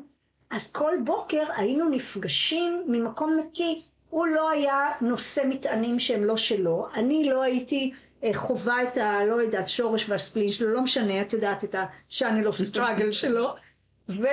[0.51, 3.81] אז כל בוקר היינו נפגשים ממקום נקי.
[4.09, 7.91] הוא לא היה נושא מטענים שהם לא שלו, אני לא הייתי
[8.33, 9.25] חווה את ה...
[9.25, 13.55] לא יודעת, שורש והספלין שלו, לא משנה, את יודעת את ה-channel of struggle שלו.
[14.09, 14.25] ו,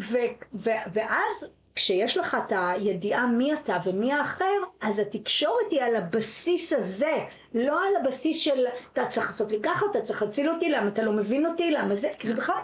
[0.00, 0.18] ו,
[0.54, 4.44] ו, ואז כשיש לך את הידיעה מי אתה ומי האחר,
[4.80, 7.24] אז התקשורת היא על הבסיס הזה,
[7.54, 11.04] לא על הבסיס של אתה צריך לעשות לי ככה, אתה צריך להציל אותי, למה אתה
[11.04, 12.54] לא מבין אותי, למה זה, כי זה בכלל...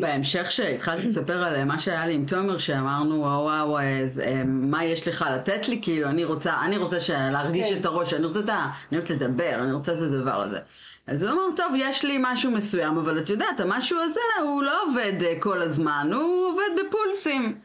[0.00, 5.08] בהמשך שהתחלתי לספר על מה שהיה לי עם תומר, שאמרנו וואו וואו, אה, מה יש
[5.08, 6.96] לך לתת לי, כאילו אני רוצה, אני רוצה
[7.30, 7.80] להרגיש כן.
[7.80, 10.58] את הראש, אני רוצה, את ה, אני רוצה לדבר, אני רוצה את הדבר הזה.
[11.06, 14.82] אז הוא אמר, טוב, יש לי משהו מסוים, אבל את יודעת, המשהו הזה הוא לא
[14.82, 17.58] עובד אה, כל הזמן, הוא עובד בפולסים.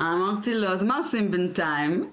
[0.00, 2.10] אמרתי לו, אז מה עושים בינתיים?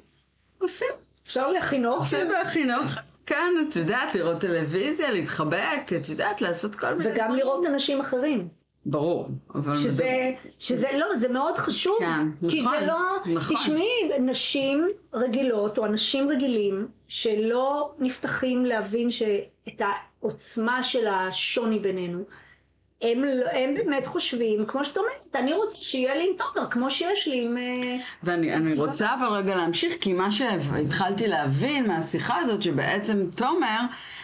[0.60, 0.88] עושים.
[1.26, 1.46] אפשר
[1.88, 2.40] אוכל.
[2.42, 3.00] עושים אוכל.
[3.26, 7.12] כן, את יודעת, לראות טלוויזיה, להתחבק, את יודעת, לעשות כל מיני...
[7.12, 8.63] וגם לראות אנשים אחרים.
[8.86, 9.28] ברור.
[9.56, 11.96] אבל שזה, שזה לא, זה מאוד חשוב.
[12.00, 12.74] כן, כי נכון.
[12.80, 13.00] זה לא,
[13.36, 13.56] נכון.
[13.56, 19.10] תשמעי, נשים רגילות או אנשים רגילים שלא נפתחים להבין
[19.68, 22.24] את העוצמה של השוני בינינו,
[23.04, 27.28] הם, הם באמת חושבים, כמו שאת אומרת, אני רוצה שיהיה לי עם תומר, כמו שיש
[27.28, 27.58] לי עם...
[27.58, 33.80] אה, ואני רוצה אבל רגע להמשיך, כי מה שהתחלתי להבין מהשיחה הזאת, שבעצם תומר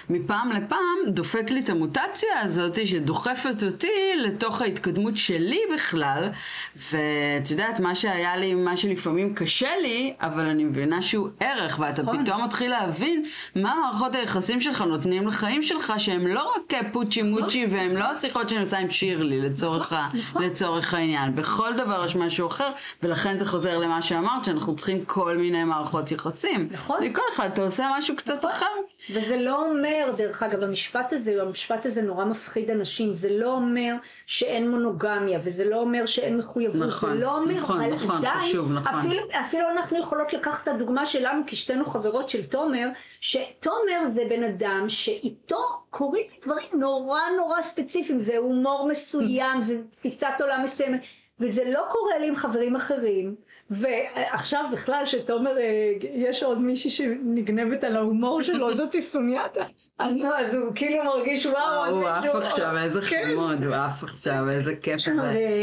[0.10, 6.30] מפעם לפעם דופק לי את המוטציה הזאת, שדוחפת אותי לתוך ההתקדמות שלי בכלל,
[6.76, 12.02] ואת יודעת, מה שהיה לי, מה שלפעמים קשה לי, אבל אני מבינה שהוא ערך, ואתה
[12.02, 12.24] נכון.
[12.24, 13.26] פתאום מתחיל להבין
[13.56, 17.78] מה מערכות היחסים שלך נותנים לחיים שלך, שהם לא רק פוצ'י מוצ'י, נכון.
[17.78, 20.44] והם לא השיחות שאני עושה עם שירלי לצורך, ה, נכון.
[20.44, 21.36] לצורך העניין.
[21.36, 22.72] בכל דבר יש משהו אחר,
[23.04, 26.70] ולכן זה חוזר למה שאמרת, שאנחנו צריכים כל מיני מערכות יחסים.
[26.72, 27.04] נכון.
[27.04, 28.50] לכל אחד אתה עושה משהו קצת נכון.
[28.50, 28.66] אחר.
[29.14, 33.96] וזה לא אומר, דרך אגב, המשפט הזה, המשפט הזה נורא מפחיד אנשים, זה לא אומר
[34.28, 38.72] שאין מונוגמיה, וזה לא אומר שאין מחויבות, נכון, זה לא אומר, נכון, נכון, עדיין, חשוב,
[38.74, 39.00] נכון.
[39.00, 42.88] אפילו, אפילו אנחנו יכולות לקחת את הדוגמה שלנו, כי שתינו חברות של תומר,
[43.22, 50.34] שתומר זה בן אדם שאיתו קורים דברים נורא נורא ספציפיים, זה הומור מסוים, זה תפיסת
[50.42, 51.02] עולם מסוימת,
[51.40, 53.36] וזה לא קורה לי עם חברים אחרים.
[53.72, 59.64] ועכשיו בכלל שתומר, אה, יש עוד מישהי שנגנבת על ההומור שלו, זאתי סוניאטה.
[60.00, 61.86] אז לא, אז הוא כאילו מרגיש וואו.
[61.86, 63.24] הוא עף עכשיו, איזה כן.
[63.32, 65.12] חמוד, הוא עף עכשיו, איזה כיף זה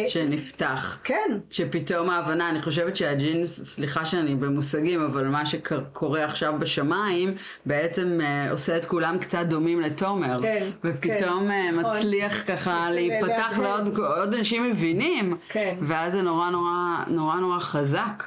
[0.08, 0.98] שנפתח.
[1.04, 1.38] כן.
[1.50, 7.34] שפתאום ההבנה, אני חושבת שהג'ינוס, סליחה שאני במושגים, אבל מה שקורה עכשיו בשמיים,
[7.66, 10.42] בעצם אה, עושה את כולם קצת דומים לתומר.
[10.42, 10.66] כן.
[10.84, 11.90] ופתאום אה, נכון.
[11.90, 15.36] מצליח ככה להיפתח לעוד אנשים מבינים.
[15.48, 15.76] כן.
[15.80, 16.50] ואז זה נורא
[17.06, 17.95] נורא נורא חזק.
[17.96, 18.22] חזק.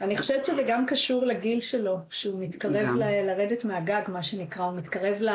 [0.00, 4.76] אני חושבת שזה גם קשור לגיל שלו, שהוא מתקרב ל- לרדת מהגג, מה שנקרא, הוא
[4.78, 5.28] מתקרב ל...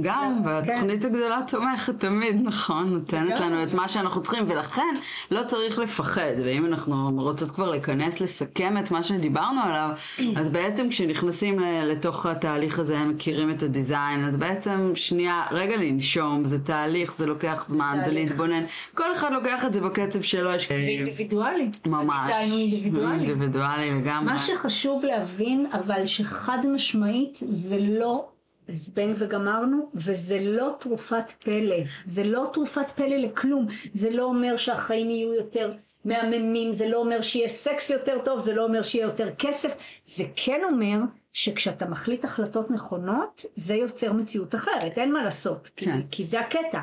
[0.00, 1.08] גם, והתוכנית כן.
[1.08, 4.94] הגדולה תומכת תמיד, נכון, נותנת לנו את מה שאנחנו צריכים, ולכן
[5.30, 9.90] לא צריך לפחד, ואם אנחנו רוצות כבר להיכנס לסכם את מה שדיברנו עליו,
[10.38, 16.44] אז בעצם כשנכנסים לתוך התהליך הזה, הם מכירים את הדיזיין, אז בעצם שנייה, רגע לנשום,
[16.44, 20.50] זה תהליך, זה לוקח זמן, זה להתבונן, כל אחד לוקח את זה בקצב שלו.
[20.58, 21.70] זה אינדיבידואלי.
[21.86, 22.20] ממש.
[22.22, 23.12] הדיזיין הוא אינדיבידואלי.
[23.12, 24.32] אינדיבידואלי לגמרי.
[24.32, 28.28] מה שחשוב להבין, אבל שחד משמעית זה לא
[28.68, 35.10] זבנג וגמרנו, וזה לא תרופת פלא, זה לא תרופת פלא לכלום, זה לא אומר שהחיים
[35.10, 35.72] יהיו יותר
[36.04, 40.24] מהממים, זה לא אומר שיהיה סקס יותר טוב, זה לא אומר שיהיה יותר כסף, זה
[40.36, 40.98] כן אומר
[41.32, 46.00] שכשאתה מחליט החלטות נכונות, זה יוצר מציאות אחרת, אין מה לעשות, כן.
[46.02, 46.80] כי, כי זה הקטע,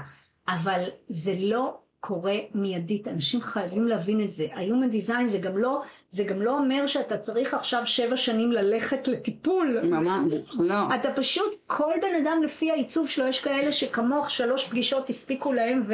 [0.47, 1.77] אבל זה לא
[2.08, 4.47] קורה מיידית, אנשים חייבים להבין את זה.
[4.53, 9.08] Human Design זה גם לא, זה גם לא אומר שאתה צריך עכשיו שבע שנים ללכת
[9.08, 9.80] לטיפול.
[9.84, 10.95] ממש, לא.
[10.95, 15.84] אתה פשוט, כל בן אדם לפי העיצוב שלו, יש כאלה שכמוך שלוש פגישות הספיקו להם
[15.88, 15.93] ו...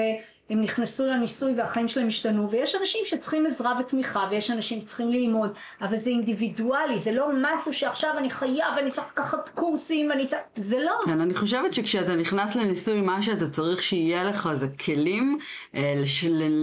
[0.50, 5.52] הם נכנסו לניסוי והחיים שלהם השתנו, ויש אנשים שצריכים עזרה ותמיכה, ויש אנשים שצריכים ללמוד,
[5.82, 10.42] אבל זה אינדיבידואלי, זה לא משהו שעכשיו אני חייב, אני צריך לקחת קורסים, ואני צריך...
[10.56, 10.94] זה לא.
[11.06, 15.38] כן, אני חושבת שכשאתה נכנס לניסוי, מה שאתה צריך שיהיה לך זה כלים
[15.76, 15.94] אה,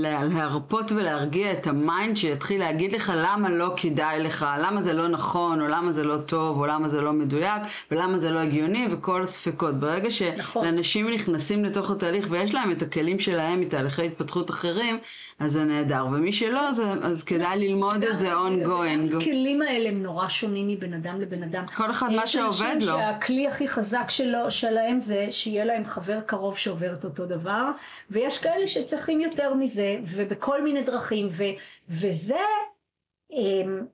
[0.05, 5.09] להרפות ולהרגיע את ה mind, שיתחיל להגיד לך למה לא כדאי לך, למה זה לא
[5.09, 8.87] נכון, או למה זה לא טוב, או למה זה לא מדויק, ולמה זה לא הגיוני,
[8.91, 9.75] וכל הספקות.
[9.81, 10.09] ברגע.
[10.11, 11.15] שלאנשים נכון.
[11.15, 14.99] נכנסים לתוך התהליך ויש להם את הכלים שלהם, תהליכי התפתחות אחרים,
[15.39, 16.07] אז זה נהדר.
[16.07, 19.17] ומי שלא, אז, אז כדאי ללמוד את זה ongoing.
[19.17, 21.67] הכלים האלה הם נורא שונים מבן אדם לבן אדם.
[21.77, 22.77] כל אחד מה שעובד לו.
[22.77, 27.27] יש אנשים שהכלי הכי חזק שלו, שלהם זה שיהיה להם חבר קרוב שעובר את אותו
[27.27, 27.71] דבר,
[28.11, 31.45] ויש כאלה שצריכים יותר מזה, ובכל מיני דרכים, ו,
[31.89, 32.37] וזה...
[33.33, 33.87] אמ,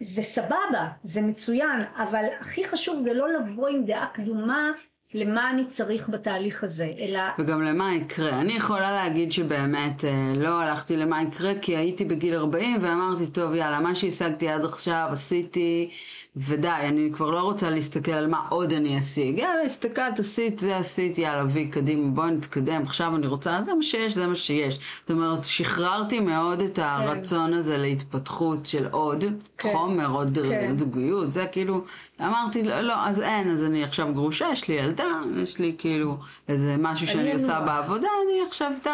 [0.00, 4.70] זה סבבה, זה מצוין, אבל הכי חשוב זה לא לבוא עם דעה קדומה
[5.14, 8.40] למה אני צריך בתהליך הזה, אלא וגם למה יקרה.
[8.40, 13.54] אני יכולה להגיד שבאמת אה, לא הלכתי למה יקרה, כי הייתי בגיל 40 ואמרתי, טוב,
[13.54, 15.90] יאללה, מה שהשגתי עד עכשיו עשיתי,
[16.36, 19.38] ודי, אני כבר לא רוצה להסתכל על מה עוד אני אשיג.
[19.38, 23.82] יאללה, הסתכלת, עשית, זה עשית, יאללה, וי, קדימה, בואי נתקדם, עכשיו אני רוצה, זה מה
[23.82, 24.78] שיש, זה מה שיש.
[25.00, 29.24] זאת אומרת, שחררתי מאוד את הרצון הזה להתפתחות של עוד
[29.58, 29.68] כן.
[29.72, 30.78] חומר, עוד כן.
[30.78, 31.84] זוגיות, זה כאילו,
[32.20, 36.16] אמרתי, לא, לא, אז אין, אז אני עכשיו גרושה, יש לי ילדה, יש לי כאילו
[36.48, 37.60] איזה משהו שאני אני עושה.
[37.60, 38.90] בעבודה, אני עכשיו די.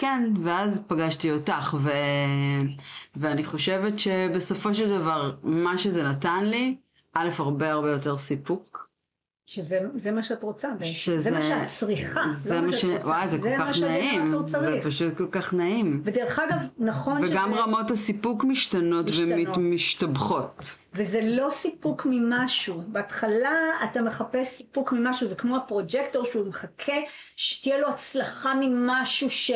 [0.00, 1.90] כן, ואז פגשתי אותך, ו...
[3.16, 6.76] ואני חושבת שבסופו של דבר, מה שזה נתן לי,
[7.14, 8.90] א', הרבה הרבה יותר סיפוק.
[9.46, 12.80] שזה זה מה שאת רוצה שזה- זה מה שאת צריכה, זה לא מה ש...
[12.80, 14.30] שאת רוצה, וואי, זה כל מה כך נעים.
[14.48, 16.00] זה פשוט כל כך נעים.
[16.04, 19.56] ודרך אגב, נכון וגם שזה, רמות הסיפוק משתנות משתנות.
[19.56, 20.78] ומשתבחות.
[20.94, 22.82] וזה לא סיפוק ממשהו.
[22.86, 23.50] בהתחלה
[23.84, 26.92] אתה מחפש סיפוק ממשהו, זה כמו הפרוג'קטור שהוא מחכה
[27.36, 29.50] שתהיה לו הצלחה ממשהו ש...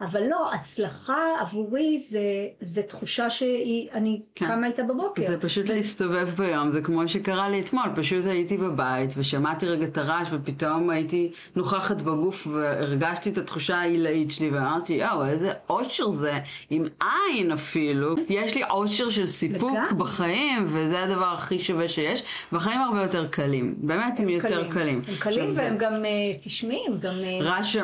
[0.00, 2.20] אבל לא, הצלחה עבורי זה,
[2.60, 4.46] זה תחושה שאני כן.
[4.46, 5.26] קמה איתה בבוקר.
[5.26, 9.98] זה פשוט להסתובב ביום, זה כמו שקרה לי אתמול, פשוט הייתי בבית ושמעתי רגע את
[9.98, 16.32] הרעש ופתאום הייתי נוכחת בגוף והרגשתי את התחושה העילאית שלי ואמרתי, יואו, איזה אושר זה,
[16.70, 18.14] עם עין אפילו.
[18.28, 19.94] יש לי אושר של סיפוק לגמרי.
[19.96, 22.22] בחיים וזה הדבר הכי שווה שיש,
[22.52, 24.94] והחיים הרבה יותר קלים, באמת הם יותר קלים.
[25.08, 26.10] הם קלים עכשיו, זה- והם גם, אה,
[26.42, 27.38] תשמעי, הם גם אה,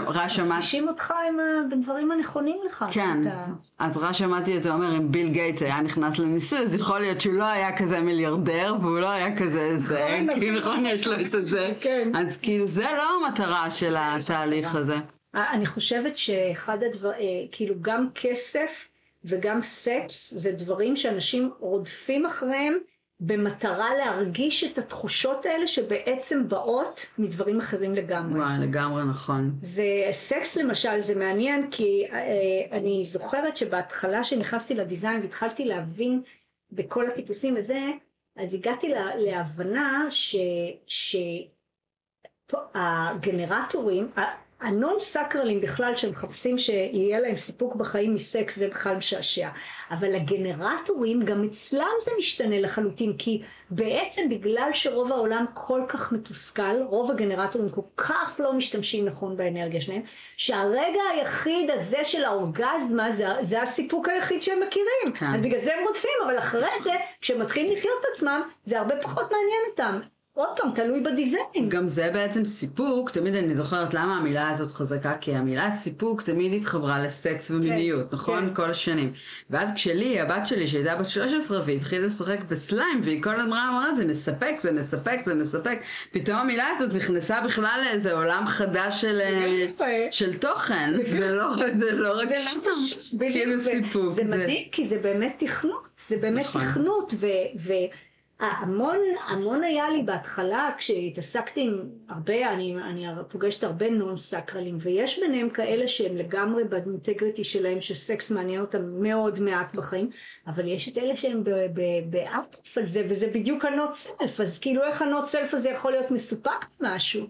[0.07, 1.37] רש אמר, מפגישים אותך עם
[1.73, 2.85] הדברים הנכונים לך.
[2.93, 3.19] כן,
[3.79, 7.35] אז רע שמעתי אותו אומר, אם ביל גייטס היה נכנס לניסוי, אז יכול להיות שהוא
[7.35, 10.73] לא היה כזה מיליארדר, והוא לא היה כזה זה, נכון, כי נכון.
[10.73, 11.73] נכון, יש לו את הזה.
[11.81, 12.11] כן.
[12.17, 14.95] אז כאילו, זה לא המטרה של התהליך הזה.
[15.35, 18.89] אני חושבת שאחד הדברים, כאילו גם כסף
[19.25, 22.79] וגם סקס זה דברים שאנשים רודפים אחריהם
[23.21, 28.41] במטרה להרגיש את התחושות האלה שבעצם באות מדברים אחרים לגמרי.
[28.41, 29.57] וואי, לגמרי נכון.
[29.61, 36.23] זה סקס למשל זה מעניין כי אה, אני זוכרת שבהתחלה שנכנסתי לדיזיין והתחלתי להבין
[36.73, 37.81] בכל הטיפוסים וזה
[38.37, 40.07] אז הגעתי לה, להבנה
[42.51, 44.11] שהגנרטורים
[44.61, 49.49] הנון סקרלים בכלל שמחפשים שיהיה להם סיפוק בחיים מסקס זה בכלל משעשע.
[49.91, 56.83] אבל הגנרטורים גם אצלם זה משתנה לחלוטין כי בעצם בגלל שרוב העולם כל כך מתוסכל
[56.83, 60.03] רוב הגנרטורים כל כך לא משתמשים נכון באנרגיה שלהם
[60.37, 65.13] שהרגע היחיד הזה של האורגזמה זה, זה הסיפוק היחיד שהם מכירים.
[65.15, 65.27] כן.
[65.27, 68.97] אז בגלל זה הם רודפים אבל אחרי זה כשהם מתחילים לחיות את עצמם זה הרבה
[68.97, 74.17] פחות מעניין אותם עוד פעם תלוי בדיזיין גם זה בעצם סיפוק, תמיד אני זוכרת למה
[74.17, 78.49] המילה הזאת חזקה, כי המילה סיפוק תמיד התחברה לסקס ומיניות, כן, נכון?
[78.49, 78.55] כן.
[78.55, 79.13] כל השנים.
[79.51, 84.05] ואז כשלי, הבת שלי שהייתה בת 13 והתחילה לשחק בסליים, והיא כל הזמן אמרה, זה
[84.05, 85.79] מספק, זה מספק, זה מספק,
[86.13, 91.93] פתאום המילה הזאת נכנסה בכלל לאיזה עולם חדש של, אה, של תוכן, זה לא, זה
[91.93, 92.29] לא רק
[93.19, 94.13] כאילו ו- סיפוק.
[94.13, 96.63] זה מדהים כי זה באמת תכנות, זה באמת נכון.
[96.65, 97.15] תכנות,
[98.41, 105.19] והמון המון היה לי בהתחלה כשהתעסקתי עם הרבה, אני, אני פוגשת הרבה נון סקרלים, ויש
[105.19, 110.09] ביניהם כאלה שהם לגמרי באינטגריטי שלהם, שסקס מעניין אותם מאוד מעט בחיים,
[110.47, 111.45] אבל יש את אלה שהם
[112.11, 116.11] באטרף על זה, וזה בדיוק הנוט סלף, אז כאילו איך הנוט סלף הזה יכול להיות
[116.11, 117.27] מסופק במשהו?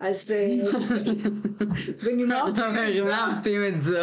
[0.00, 0.56] אז אה,
[2.04, 2.42] בנימה
[3.36, 4.02] אופים את זו.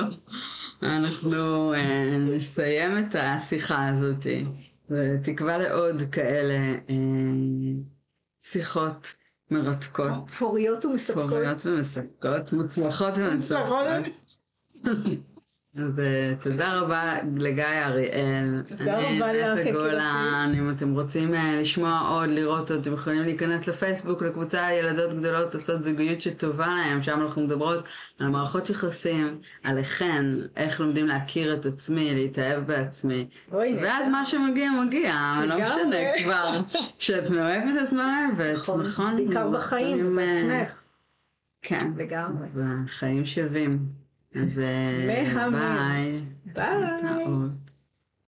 [0.84, 4.28] אנחנו אה, נסיים את השיחה הזאת,
[4.90, 6.54] ותקווה לעוד כאלה
[6.90, 6.96] אה,
[8.40, 9.16] שיחות
[9.52, 11.30] מרתקות, פוריות ומספקות.
[11.30, 13.88] פוריות ומספקות, מוצלחות ומספקות.
[15.78, 18.62] אז אה, תודה רבה לגיא אריאל.
[18.78, 19.72] תודה רבה לך, נטע יקירתי.
[19.72, 25.20] גולן, אם אתם רוצים אה, לשמוע עוד, לראות עוד, אתם יכולים להיכנס לפייסבוק לקבוצה ילדות
[25.20, 27.86] גדולות עושות זוגיות שטובה להם, שם אנחנו מדברות
[28.20, 30.26] על מערכות יחסים, עליכן,
[30.56, 33.28] איך לומדים להכיר את עצמי, להתאהב בעצמי.
[33.52, 35.14] ואז מה שמגיע מגיע,
[35.46, 35.56] לא.
[35.62, 36.62] משנה כבר.
[37.00, 39.16] כשאת מאוהבת את מאוהבת, נכון, נכון?
[39.16, 40.80] בעיקר בחיים, יכולים, אה, בעצמך.
[41.62, 41.92] כן.
[41.98, 42.44] לגמרי.
[42.44, 43.97] אז החיים שווים.
[44.44, 45.06] אז אה.
[45.52, 46.24] ביי.
[46.54, 47.38] ביי.